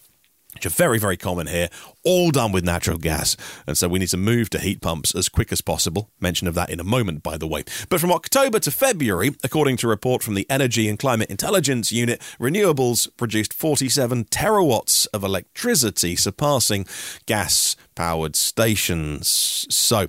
which 0.55 0.65
are 0.65 0.69
very, 0.69 0.97
very 0.97 1.17
common 1.17 1.47
here, 1.47 1.69
all 2.03 2.31
done 2.31 2.51
with 2.53 2.63
natural 2.63 2.97
gas. 2.97 3.35
And 3.67 3.77
so 3.77 3.89
we 3.89 3.99
need 3.99 4.07
to 4.09 4.17
move 4.17 4.49
to 4.51 4.59
heat 4.59 4.81
pumps 4.81 5.13
as 5.13 5.29
quick 5.29 5.51
as 5.51 5.61
possible. 5.61 6.09
Mention 6.19 6.47
of 6.47 6.55
that 6.55 6.69
in 6.69 6.79
a 6.79 6.83
moment, 6.83 7.21
by 7.21 7.37
the 7.37 7.45
way. 7.45 7.65
But 7.89 7.99
from 7.99 8.11
October 8.11 8.59
to 8.59 8.71
February, 8.71 9.35
according 9.43 9.77
to 9.77 9.87
a 9.87 9.89
report 9.89 10.23
from 10.23 10.33
the 10.33 10.47
Energy 10.49 10.87
and 10.87 10.97
Climate 10.97 11.29
Intelligence 11.29 11.91
Unit, 11.91 12.21
renewables 12.39 13.09
produced 13.17 13.53
47 13.53 14.25
terawatts 14.25 15.07
of 15.13 15.23
electricity, 15.23 16.15
surpassing 16.15 16.85
gas 17.25 17.75
powered 17.93 18.37
stations. 18.37 19.67
So, 19.69 20.07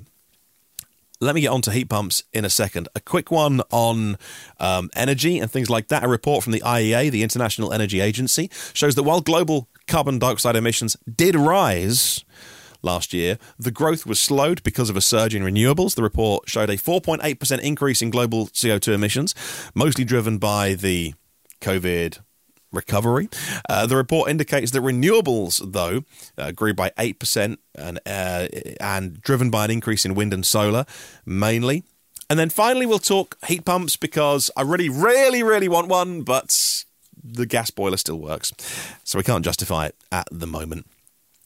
let 1.21 1.35
me 1.35 1.41
get 1.41 1.49
on 1.49 1.63
to 1.63 1.73
heat 1.73 1.89
pumps 1.89 2.23
in 2.33 2.45
a 2.45 2.51
second. 2.51 2.89
A 2.95 3.01
quick 3.01 3.31
one 3.31 3.63
on 3.71 4.19
um, 4.61 4.91
energy 4.95 5.39
and 5.39 5.51
things 5.51 5.71
like 5.71 5.89
that. 5.89 6.05
A 6.05 6.09
report 6.09 6.45
from 6.45 6.53
the 6.53 6.61
IEA, 6.61 7.11
the 7.11 7.23
International 7.23 7.73
Energy 7.73 8.01
Agency, 8.01 8.51
shows 8.75 8.95
that 8.97 9.03
while 9.03 9.23
global 9.23 9.69
carbon 9.87 10.19
dioxide 10.19 10.57
emissions 10.57 10.97
did 11.13 11.35
rise 11.35 12.25
last 12.83 13.13
year. 13.13 13.39
The 13.59 13.71
growth 13.71 14.07
was 14.07 14.19
slowed 14.21 14.63
because 14.63 14.91
of 14.91 14.97
a 14.97 15.01
surge 15.01 15.35
in 15.35 15.43
renewables. 15.43 15.95
The 15.95 16.03
report 16.03 16.49
showed 16.49 16.71
a 16.71 16.77
4.8% 16.77 17.61
increase 17.61 18.03
in 18.03 18.11
global 18.11 18.47
CO2 18.47 18.95
emissions, 18.95 19.35
mostly 19.75 20.05
driven 20.05 20.39
by 20.39 20.75
the 20.75 21.15
COVID 21.61 22.21
recovery. 22.73 23.29
Uh, 23.69 23.87
the 23.87 23.97
report 23.97 24.31
indicates 24.31 24.71
that 24.71 24.83
renewables, 24.83 25.73
though, 25.73 26.05
uh, 26.39 26.53
grew 26.53 26.75
by 26.75 26.91
8% 26.99 27.59
and, 27.75 28.01
uh, 28.07 28.49
and 28.81 29.21
driven 29.21 29.51
by 29.51 29.65
an 29.65 29.71
increase 29.71 30.05
in 30.05 30.15
wind 30.15 30.33
and 30.33 30.45
solar 30.47 30.85
mainly. 31.25 31.85
And 32.29 32.39
then 32.39 32.51
finally, 32.51 32.87
we'll 32.87 32.99
talk 32.99 33.37
heat 33.47 33.65
pumps 33.65 33.97
because 33.97 34.51
I 34.57 34.63
really, 34.63 34.89
really, 34.89 35.43
really 35.43 35.69
want 35.69 35.89
one, 35.89 36.23
but 36.23 36.85
the 37.35 37.47
gas 37.47 37.71
boiler 37.71 37.97
still 37.97 38.19
works. 38.19 38.53
So 39.05 39.19
we 39.19 39.23
can't 39.23 39.45
justify 39.45 39.87
it 39.87 39.97
at 40.13 40.29
the 40.31 40.47
moment. 40.47 40.87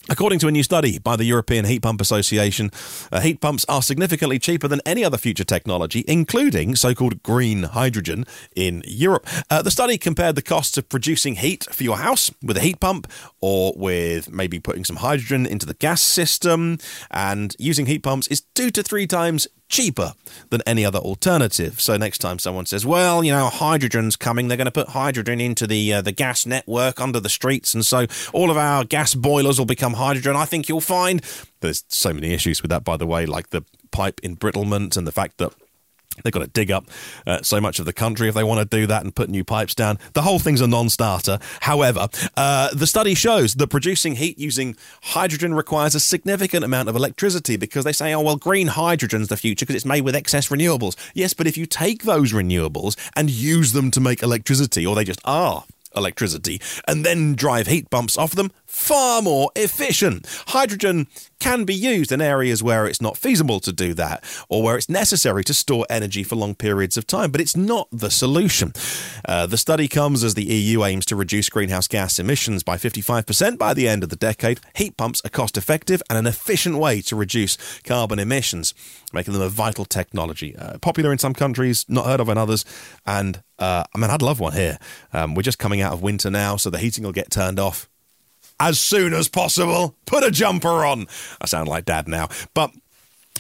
According 0.09 0.39
to 0.41 0.49
a 0.49 0.51
new 0.51 0.63
study 0.63 0.99
by 0.99 1.15
the 1.15 1.25
European 1.25 1.67
Heat 1.67 1.83
Pump 1.83 2.01
Association, 2.01 2.71
uh, 3.13 3.21
heat 3.21 3.41
pumps 3.41 3.67
are 3.69 3.83
significantly 3.83 4.39
cheaper 4.39 4.67
than 4.67 4.81
any 4.87 5.05
other 5.05 5.19
future 5.19 5.45
technology, 5.45 6.05
including 6.09 6.75
so 6.75 6.95
called 6.95 7.23
green 7.23 7.65
hydrogen 7.65 8.25
in 8.57 8.83
Europe. 8.87 9.27
Uh, 9.51 9.61
the 9.61 9.71
study 9.71 9.99
compared 9.99 10.37
the 10.37 10.43
costs 10.43 10.79
of 10.79 10.89
producing 10.89 11.37
heat 11.37 11.67
for 11.71 11.85
your 11.85 11.99
house 11.99 12.31
with 12.43 12.57
a 12.57 12.61
heat 12.61 12.81
pump 12.81 13.07
or 13.41 13.75
with 13.77 14.33
maybe 14.33 14.59
putting 14.59 14.85
some 14.85 14.97
hydrogen 14.97 15.47
into 15.47 15.67
the 15.67 15.75
gas 15.75 16.01
system. 16.01 16.79
And 17.11 17.55
using 17.59 17.85
heat 17.85 18.03
pumps 18.03 18.27
is 18.29 18.41
two 18.55 18.71
to 18.71 18.83
three 18.83 19.07
times 19.07 19.47
cheaper 19.71 20.13
than 20.51 20.61
any 20.67 20.85
other 20.85 20.99
alternative. 20.99 21.81
So 21.81 21.97
next 21.97 22.19
time 22.19 22.39
someone 22.39 22.67
says, 22.67 22.85
"Well, 22.85 23.25
you 23.25 23.33
know, 23.33 23.49
hydrogen's 23.49 24.17
coming. 24.17 24.49
They're 24.49 24.59
going 24.59 24.67
to 24.67 24.71
put 24.71 24.89
hydrogen 24.89 25.41
into 25.41 25.67
the 25.67 25.95
uh, 25.95 26.03
the 26.03 26.13
gas 26.13 26.45
network 26.45 27.01
under 27.01 27.21
the 27.21 27.31
streets, 27.31 27.73
and 27.73 27.87
so 27.87 28.07
all 28.33 28.51
of 28.51 28.59
our 28.59 28.85
gas 28.85 29.15
boilers 29.15 29.59
will 29.59 29.67
become 29.67 29.95
hydrogen." 29.95 30.37
I 30.37 30.45
think 30.45 30.69
you'll 30.69 30.81
find 30.81 31.23
there's 31.61 31.85
so 31.89 32.13
many 32.13 32.35
issues 32.35 32.61
with 32.61 32.71
that, 32.71 32.85
by 32.85 32.97
the 32.97 33.07
way, 33.07 33.25
like 33.25 33.51
the 33.51 33.65
pipe 33.91 34.21
embrittlement 34.21 34.97
and 34.97 35.07
the 35.07 35.13
fact 35.13 35.39
that 35.39 35.53
They've 36.23 36.33
got 36.33 36.41
to 36.41 36.47
dig 36.49 36.71
up 36.71 36.87
uh, 37.27 37.43
so 37.43 37.61
much 37.61 37.79
of 37.79 37.87
the 37.87 37.93
country 37.93 38.29
if 38.29 38.35
they 38.35 38.45
want 38.45 38.61
to 38.61 38.77
do 38.77 38.87
that 38.87 39.03
and 39.03 39.15
put 39.15 39.29
new 39.29 39.45
pipes 39.45 39.75
down. 39.75 39.99
The 40.13 40.23
whole 40.23 40.39
thing's 40.39 40.61
a 40.61 40.67
non 40.67 40.89
starter. 40.89 41.39
However, 41.61 42.09
uh, 42.37 42.69
the 42.75 42.87
study 42.87 43.15
shows 43.15 43.55
that 43.55 43.69
producing 43.69 44.17
heat 44.17 44.39
using 44.39 44.77
hydrogen 45.03 45.55
requires 45.55 45.95
a 45.95 46.01
significant 46.01 46.65
amount 46.65 46.89
of 46.89 46.97
electricity 46.97 47.57
because 47.57 47.85
they 47.85 47.93
say, 47.93 48.13
oh, 48.15 48.21
well, 48.21 48.37
green 48.37 48.69
hydrogen's 48.69 49.29
the 49.29 49.37
future 49.37 49.65
because 49.65 49.77
it's 49.77 49.85
made 49.85 50.03
with 50.03 50.15
excess 50.15 50.49
renewables. 50.49 50.97
Yes, 51.15 51.35
but 51.35 51.47
if 51.47 51.57
you 51.57 51.67
take 51.67 52.03
those 52.03 52.33
renewables 52.33 52.97
and 53.17 53.31
use 53.31 53.73
them 53.73 53.91
to 53.91 54.01
make 54.01 54.23
electricity, 54.23 54.87
or 54.87 54.95
they 54.95 55.05
just 55.05 55.21
are 55.25 55.65
electricity 55.97 56.61
and 56.87 57.05
then 57.05 57.35
drive 57.35 57.67
heat 57.67 57.91
pumps 57.91 58.17
off 58.17 58.33
them, 58.33 58.53
far 58.67 59.23
more 59.23 59.51
efficient. 59.57 60.27
Hydrogen 60.49 61.07
can 61.41 61.65
be 61.65 61.75
used 61.75 62.13
in 62.13 62.21
areas 62.21 62.63
where 62.63 62.87
it's 62.87 63.01
not 63.01 63.17
feasible 63.17 63.59
to 63.61 63.73
do 63.73 63.95
that 63.95 64.23
or 64.49 64.63
where 64.63 64.77
it's 64.77 64.89
necessary 64.89 65.43
to 65.45 65.55
store 65.55 65.87
energy 65.91 66.23
for 66.23 66.37
long 66.37 66.55
periods 66.55 66.97
of 66.97 67.07
time, 67.07 67.33
but 67.33 67.41
it's 67.41 67.57
not 67.57 67.89
the 67.91 68.11
solution. 68.11 68.73
Uh, 69.25 69.47
the 69.47 69.57
study 69.57 69.89
comes 69.89 70.23
as 70.23 70.35
the 70.35 70.45
EU 70.45 70.85
aims 70.85 71.07
to 71.07 71.17
reduce 71.17 71.49
greenhouse 71.49 71.89
gas 71.89 72.19
emissions 72.19 72.63
by 72.63 72.77
55% 72.77 73.59
by 73.59 73.75
the 73.75 73.89
end 73.89 74.03
of 74.03 74.11
the 74.11 74.17
decade. 74.17 74.61
Heat 74.77 74.97
pumps 74.97 75.21
are 75.25 75.31
cost 75.31 75.57
effective 75.57 76.03
and 76.09 76.19
an 76.19 76.27
efficient 76.27 76.77
way 76.77 77.01
to 77.03 77.17
reduce 77.17 77.57
carbon 77.81 78.19
emissions, 78.19 78.75
making 79.13 79.33
them 79.33 79.43
a 79.43 79.49
vital 79.49 79.85
technology. 79.85 80.55
Uh, 80.57 80.79
popular 80.79 81.11
in 81.11 81.19
some 81.19 81.35
countries, 81.35 81.85
not 81.89 82.07
heard 82.07 82.21
of 82.21 82.29
in 82.29 82.39
others, 82.39 82.65
and 83.07 83.43
uh, 83.59 83.85
I 83.95 83.99
mean, 83.99 84.11
I'd 84.11 84.23
love 84.23 84.41
one 84.41 84.55
here. 84.55 84.79
Um, 85.13 85.35
we're 85.35 85.43
just 85.43 85.59
coming 85.59 85.81
out 85.81 85.93
of 85.93 86.03
winter 86.03 86.31
now, 86.31 86.57
so 86.57 86.71
the 86.71 86.79
heating 86.79 87.05
will 87.05 87.13
get 87.13 87.31
turned 87.31 87.59
off 87.59 87.90
as 88.61 88.79
soon 88.79 89.15
as 89.15 89.29
possible. 89.29 89.97
Put 90.07 90.23
a 90.23 90.31
jumper 90.31 90.85
on. 90.85 91.07
I 91.41 91.47
sound 91.47 91.69
like 91.69 91.87
dad 91.87 92.07
now, 92.07 92.29
but 92.55 92.71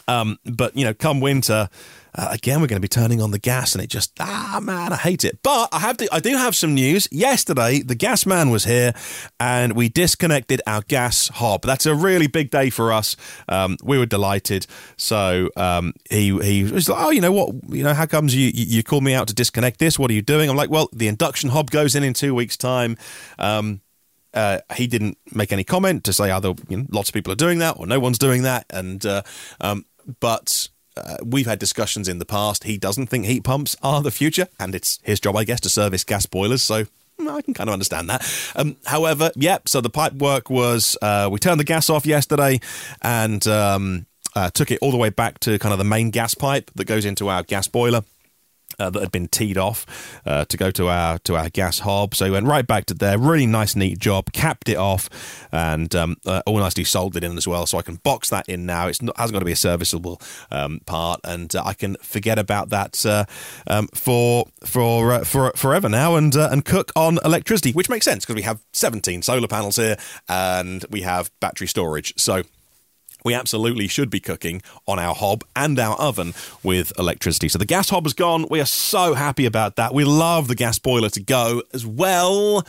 um, 0.09 0.39
but 0.45 0.77
you 0.77 0.85
know, 0.85 0.95
come 0.95 1.21
winter. 1.21 1.69
Uh, 2.13 2.31
again, 2.33 2.61
we're 2.61 2.67
going 2.67 2.81
to 2.81 2.81
be 2.81 2.89
turning 2.89 3.23
on 3.23 3.31
the 3.31 3.39
gas, 3.39 3.73
and 3.77 3.85
it 3.85 3.87
just 3.87 4.13
ah 4.19 4.59
man, 4.61 4.93
I 4.93 4.97
hate 4.97 5.23
it. 5.23 5.39
But 5.45 5.69
I 5.73 5.79
have 5.79 5.97
to, 5.99 6.09
I 6.13 6.19
do 6.19 6.37
have 6.37 6.57
some 6.57 6.75
news. 6.75 7.07
Yesterday, 7.13 7.83
the 7.83 7.95
gas 7.95 8.27
man 8.27 8.51
was 8.51 8.65
here, 8.65 8.93
and 9.39 9.75
we 9.75 9.89
disconnected 9.89 10.61
our 10.67 10.83
gas 10.83 11.29
hob. 11.29 11.63
That's 11.63 11.87
a 11.87 11.95
really 11.95 12.27
big 12.27 12.51
day 12.51 12.69
for 12.71 12.93
us. 12.93 13.17
Um, 13.49 13.77
we 13.85 13.97
were 13.97 14.07
delighted. 14.07 14.67
So 14.97 15.51
um, 15.57 15.93
he 16.11 16.37
he 16.41 16.65
was 16.65 16.89
like, 16.89 17.01
oh, 17.01 17.11
you 17.11 17.21
know 17.21 17.31
what, 17.31 17.55
you 17.69 17.85
know, 17.85 17.95
how 17.95 18.07
comes 18.07 18.35
you 18.35 18.51
you 18.53 18.83
call 18.83 19.01
me 19.01 19.15
out 19.15 19.29
to 19.29 19.35
disconnect 19.35 19.79
this? 19.79 19.97
What 19.97 20.11
are 20.11 20.15
you 20.15 20.23
doing? 20.23 20.51
I'm 20.51 20.57
like, 20.57 20.71
well, 20.71 20.89
the 20.93 21.07
induction 21.07 21.51
hob 21.51 21.71
goes 21.71 21.95
in 21.95 22.03
in 22.03 22.15
two 22.15 22.35
weeks' 22.35 22.57
time. 22.57 22.97
Um, 23.39 23.83
uh, 24.35 24.59
he 24.75 24.87
didn't 24.87 25.19
make 25.33 25.53
any 25.53 25.65
comment 25.65 26.05
to 26.05 26.13
say 26.13 26.31
either 26.31 26.55
you 26.69 26.79
know, 26.79 26.87
lots 26.91 27.09
of 27.09 27.15
people 27.15 27.33
are 27.33 27.37
doing 27.37 27.59
that 27.59 27.77
or 27.79 27.87
no 27.87 28.01
one's 28.01 28.19
doing 28.19 28.43
that. 28.43 28.67
And 28.71 29.05
uh, 29.05 29.23
um, 29.61 29.85
but 30.21 30.69
uh, 30.97 31.17
we've 31.25 31.47
had 31.47 31.59
discussions 31.59 32.09
in 32.09 32.19
the 32.19 32.25
past. 32.25 32.65
He 32.65 32.79
doesn't 32.79 33.07
think 33.07 33.27
heat 33.27 33.45
pumps 33.45 33.77
are 33.83 34.03
the 34.03 34.11
future, 34.11 34.49
and 34.59 34.75
it's 34.75 34.99
his 35.03 35.21
job, 35.21 35.37
I 35.37 35.45
guess, 35.45 35.61
to 35.61 35.69
service 35.69 36.05
gas 36.05 36.27
boilers. 36.27 36.63
So 36.63 36.85
mm, 37.19 37.31
I 37.31 37.43
can 37.43 37.55
kind 37.55 37.69
of 37.69 37.73
understand 37.73 38.11
that. 38.11 38.53
Um, 38.55 38.77
however, 38.87 39.31
yep. 39.37 39.69
So 39.69 39.81
the 39.81 39.91
pipe 39.91 40.15
work 40.15 40.51
was 40.51 40.97
uh, 41.03 41.29
we 41.31 41.39
turned 41.39 41.61
the 41.61 41.65
gas 41.65 41.91
off 41.91 42.07
yesterday 42.07 42.61
and 43.03 43.47
um, 43.47 44.07
uh, 44.35 44.51
took 44.51 44.71
it 44.71 44.79
all 44.83 44.91
the 44.91 44.97
way 44.97 45.11
back 45.11 45.41
to 45.41 45.59
kind 45.59 45.73
of 45.73 45.79
the 45.79 45.85
main 45.85 46.11
gas 46.11 46.35
pipe 46.35 46.71
that 46.75 46.85
goes 46.85 47.05
into 47.05 47.29
our 47.29 47.43
gas 47.43 47.69
boiler 47.69 48.03
uh, 48.81 48.91
that 48.91 49.01
had 49.01 49.13
been 49.13 49.29
teed 49.29 49.59
off 49.59 49.87
uh, 50.27 50.45
to 50.47 50.57
go 50.57 50.71
to 50.73 50.89
our 50.89 51.19
to 51.21 51.37
our 51.37 51.49
gas 51.49 51.81
hob. 51.81 52.15
So 52.15 52.25
he 52.25 52.31
went 52.31 52.47
right 52.47 52.67
back 52.67 52.87
to 52.87 52.95
there. 52.95 53.19
Really 53.19 53.47
nice, 53.47 53.77
neat 53.77 53.99
job. 53.99 54.33
Capped 54.33 54.69
it 54.69 54.77
off 54.77 55.09
and 55.53 55.95
um, 55.95 56.17
uh, 56.27 56.43
all 56.47 56.59
nicely 56.59 56.85
soldered 56.85 57.25
in 57.25 57.37
as 57.37 57.47
well. 57.47 57.67
So 57.67 57.79
I 57.79 57.83
can 57.83 57.97
box 57.97 58.31
that 58.31 58.49
in 58.49 58.67
now. 58.67 58.89
It 58.89 58.99
hasn't 59.01 59.33
got 59.33 59.39
to 59.39 59.45
be 59.45 59.53
a 59.53 59.57
serviceable 59.57 60.21
um, 60.51 60.81
part, 60.87 61.21
and 61.25 61.55
uh, 61.55 61.63
I 61.65 61.75
can 61.75 61.97
forget 62.03 62.39
about 62.39 62.71
that 62.71 63.05
uh, 63.05 63.25
um, 63.67 63.89
for 63.95 64.47
for 64.65 65.13
uh, 65.13 65.25
for 65.25 65.53
forever 65.57 65.89
now 65.89 66.17
and 66.17 66.35
and 66.35 66.65
cook 66.65 66.93
on 66.97 67.19
electricity, 67.25 67.73
which 67.73 67.89
makes 67.89 68.05
sense 68.05 68.25
because 68.25 68.37
we 68.37 68.43
have 68.43 68.61
17 68.73 69.23
solar 69.23 69.49
panels 69.49 69.77
here 69.77 69.97
and 70.29 70.85
we 70.91 71.03
have 71.03 71.31
battery 71.41 71.67
storage. 71.67 72.15
So 72.17 72.43
we 73.25 73.35
absolutely 73.35 73.89
should 73.89 74.11
be 74.11 74.21
cooking 74.21 74.63
on 74.87 74.99
our 74.99 75.15
hob 75.15 75.45
and 75.55 75.79
our 75.79 75.97
oven 75.97 76.35
with 76.63 76.93
electricity. 76.99 77.49
So 77.49 77.59
the 77.59 77.67
gas 77.67 77.91
hob 77.91 78.07
is 78.07 78.15
gone. 78.15 78.47
We 78.51 78.61
are 78.61 78.67
so 78.67 79.15
happy 79.15 79.47
about 79.47 79.77
that. 79.77 79.95
We 79.95 80.05
love 80.05 80.49
the 80.49 80.55
gas 80.55 80.79
boiler 80.79 81.11
to 81.11 81.21
go 81.21 81.63
as 81.73 81.87
well. 81.87 82.65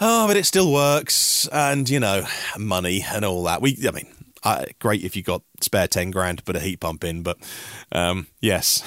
Oh, 0.00 0.26
but 0.26 0.36
it 0.36 0.44
still 0.44 0.72
works, 0.72 1.46
and 1.52 1.88
you 1.88 2.00
know, 2.00 2.26
money 2.58 3.04
and 3.06 3.24
all 3.24 3.44
that. 3.44 3.62
We, 3.62 3.78
I 3.86 3.92
mean, 3.92 4.12
great 4.78 5.02
if 5.02 5.16
you 5.16 5.22
got 5.22 5.42
spare 5.60 5.88
10 5.88 6.10
grand 6.10 6.38
to 6.38 6.44
put 6.44 6.56
a 6.56 6.60
heat 6.60 6.80
pump 6.80 7.04
in, 7.04 7.22
but 7.22 7.38
um, 7.92 8.26
yes, 8.40 8.82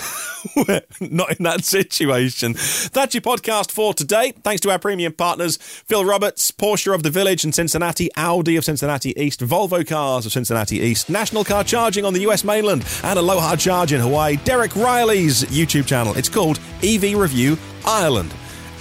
we're 0.55 0.81
not 0.99 1.37
in 1.37 1.43
that 1.43 1.65
situation. 1.65 2.53
That's 2.93 3.13
your 3.13 3.21
podcast 3.21 3.71
for 3.71 3.93
today. 3.93 4.33
Thanks 4.43 4.61
to 4.61 4.71
our 4.71 4.79
premium 4.79 5.13
partners 5.13 5.57
Phil 5.57 6.05
Roberts, 6.05 6.51
Porsche 6.51 6.93
of 6.93 7.03
the 7.03 7.09
Village 7.09 7.43
in 7.43 7.51
Cincinnati, 7.51 8.09
Audi 8.15 8.55
of 8.55 8.65
Cincinnati 8.65 9.19
East, 9.19 9.41
Volvo 9.41 9.87
Cars 9.87 10.25
of 10.25 10.31
Cincinnati 10.31 10.77
East, 10.77 11.09
National 11.09 11.43
Car 11.43 11.63
Charging 11.63 12.05
on 12.05 12.13
the 12.13 12.21
US 12.21 12.43
mainland, 12.43 12.85
and 13.03 13.17
Aloha 13.17 13.55
Charge 13.55 13.93
in 13.93 14.01
Hawaii. 14.01 14.37
Derek 14.37 14.75
Riley's 14.75 15.43
YouTube 15.45 15.87
channel. 15.87 16.15
It's 16.15 16.29
called 16.29 16.59
EV 16.83 17.17
Review 17.17 17.57
Ireland 17.85 18.33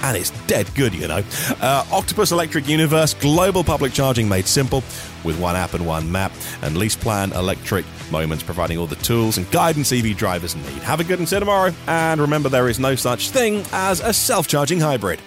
and 0.02 0.16
it's 0.16 0.30
dead 0.46 0.72
good, 0.74 0.94
you 0.94 1.08
know. 1.08 1.22
Uh, 1.60 1.84
Octopus 1.92 2.32
Electroverse, 2.32 3.18
global 3.20 3.64
public 3.64 3.92
charging 3.92 4.28
made 4.28 4.46
simple 4.46 4.82
with 5.24 5.38
one 5.40 5.56
app 5.56 5.74
and 5.74 5.86
one 5.86 6.10
map, 6.10 6.32
and 6.62 6.76
lease 6.76 6.96
plan 6.96 7.32
Electric 7.32 7.84
Moments 8.10 8.44
providing 8.44 8.78
all 8.78 8.86
the 8.86 8.96
tools 8.96 9.36
and 9.36 9.50
guidance 9.50 9.92
EV 9.92 10.16
drivers 10.16 10.54
need. 10.54 10.82
Have 10.82 11.00
a 11.00 11.04
good 11.04 11.18
and 11.18 11.28
see 11.28 11.36
you 11.36 11.40
tomorrow, 11.40 11.72
and 11.86 12.20
remember 12.20 12.48
there 12.48 12.68
is 12.68 12.78
no 12.78 12.94
such 12.94 13.30
thing 13.30 13.64
as 13.72 14.00
a 14.00 14.12
self 14.12 14.46
charging 14.46 14.80
hybrid. 14.80 15.20